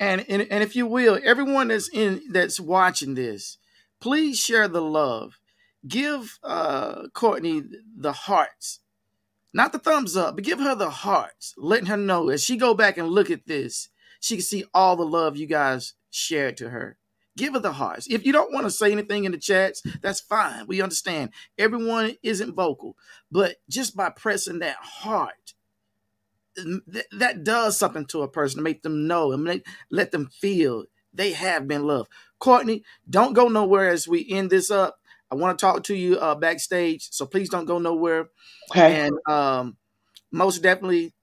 [0.00, 3.58] And, and and if you will, everyone that's in that's watching this,
[4.00, 5.38] please share the love.
[5.86, 7.62] Give uh Courtney
[7.96, 8.80] the hearts.
[9.52, 12.72] Not the thumbs up, but give her the hearts, letting her know as she go
[12.74, 13.88] back and look at this,
[14.20, 16.96] she can see all the love you guys shared to her.
[17.36, 18.06] Give her the hearts.
[18.08, 20.66] If you don't want to say anything in the chats, that's fine.
[20.66, 21.30] We understand.
[21.58, 22.96] Everyone isn't vocal,
[23.30, 25.54] but just by pressing that heart,
[26.56, 30.28] th- that does something to a person to make them know and make, let them
[30.28, 32.10] feel they have been loved.
[32.38, 34.98] Courtney, don't go nowhere as we end this up.
[35.32, 38.28] I want to talk to you uh, backstage, so please don't go nowhere.
[38.70, 39.00] Okay.
[39.00, 39.78] And um,
[40.30, 41.14] most definitely,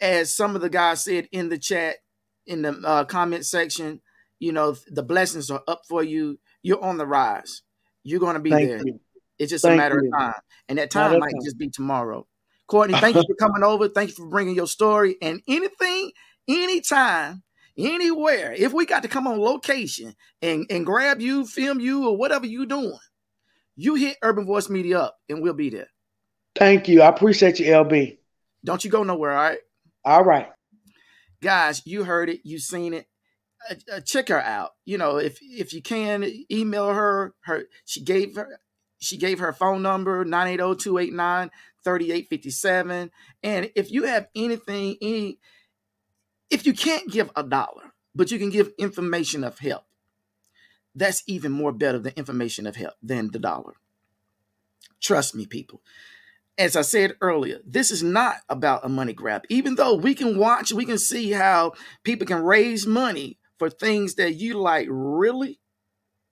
[0.00, 1.98] as some of the guys said in the chat,
[2.44, 4.00] in the uh, comment section,
[4.40, 6.40] you know, the blessings are up for you.
[6.64, 7.62] You're on the rise.
[8.02, 8.82] You're going to be Thank there.
[8.84, 8.98] you.
[9.38, 10.10] It's just Thank a matter you.
[10.12, 10.40] of time.
[10.68, 12.26] And that time might just be tomorrow.
[12.66, 13.88] Courtney, thank you for coming over.
[13.88, 15.14] Thank you for bringing your story.
[15.22, 16.10] And anything,
[16.48, 17.44] anytime,
[17.78, 22.16] anywhere, if we got to come on location and, and grab you, film you, or
[22.16, 22.98] whatever you doing,
[23.82, 25.88] you hit Urban Voice Media up and we'll be there.
[26.54, 27.02] Thank you.
[27.02, 28.18] I appreciate you, LB.
[28.64, 29.58] Don't you go nowhere, all right?
[30.04, 30.48] All right.
[31.42, 33.06] Guys, you heard it, you seen it.
[33.68, 34.70] Uh, uh, check her out.
[34.84, 37.34] You know, if if you can, email her.
[37.40, 38.60] Her she gave her
[38.98, 40.24] she gave her phone number oh,
[41.84, 43.10] 980-289-3857.
[43.42, 45.38] And if you have anything, any
[46.50, 49.82] if you can't give a dollar, but you can give information of help,
[50.94, 53.74] that's even more better than information of help than the dollar.
[55.00, 55.82] Trust me, people.
[56.58, 59.42] As I said earlier, this is not about a money grab.
[59.48, 61.72] Even though we can watch, we can see how
[62.04, 65.60] people can raise money for things that you like, really?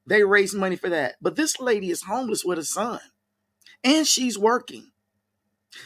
[0.06, 1.16] They raise money for that.
[1.20, 3.00] But this lady is homeless with a son
[3.82, 4.90] and she's working.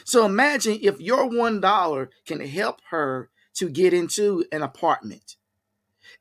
[0.03, 5.35] So imagine if your $1 can help her to get into an apartment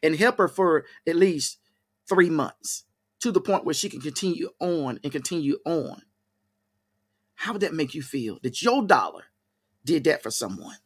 [0.02, 1.58] and help her for at least
[2.08, 2.84] three months
[3.20, 6.02] to the point where she can continue on and continue on.
[7.36, 9.24] How would that make you feel that your dollar
[9.84, 10.76] did that for someone?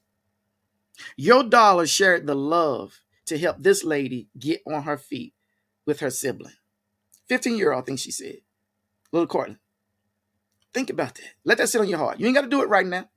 [1.16, 5.34] Your dollar shared the love to help this lady get on her feet
[5.86, 6.54] with her sibling.
[7.28, 8.38] 15 year old, I think she said.
[9.12, 9.58] Little Courtney.
[10.72, 11.34] Think about that.
[11.44, 12.20] Let that sit on your heart.
[12.20, 13.08] You ain't got to do it right now.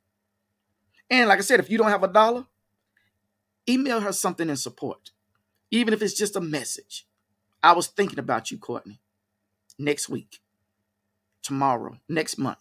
[1.09, 2.45] And like I said, if you don't have a dollar,
[3.67, 5.11] email her something in support,
[5.69, 7.05] even if it's just a message.
[7.63, 8.99] I was thinking about you, Courtney,
[9.77, 10.41] next week,
[11.43, 12.57] tomorrow, next month.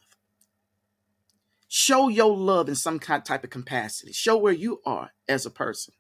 [1.68, 4.12] Show your love in some kind type of capacity.
[4.12, 5.94] Show where you are as a person.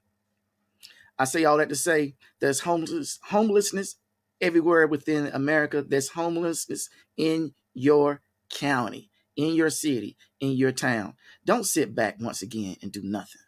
[1.18, 3.96] I say all that to say there's homeless homelessness
[4.40, 5.82] everywhere within America.
[5.82, 8.20] There's homelessness in your
[8.50, 11.14] county, in your city, in your town.
[11.44, 13.42] Don't sit back once again and do nothing.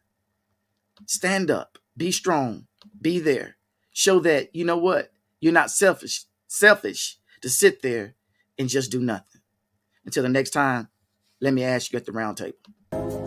[1.07, 2.67] Stand up, be strong,
[3.01, 3.57] be there.
[3.93, 5.11] Show that you know what?
[5.43, 8.15] You're not selfish, selfish to sit there
[8.57, 9.41] and just do nothing.
[10.05, 10.89] Until the next time,
[11.41, 13.22] let me ask you at the round table.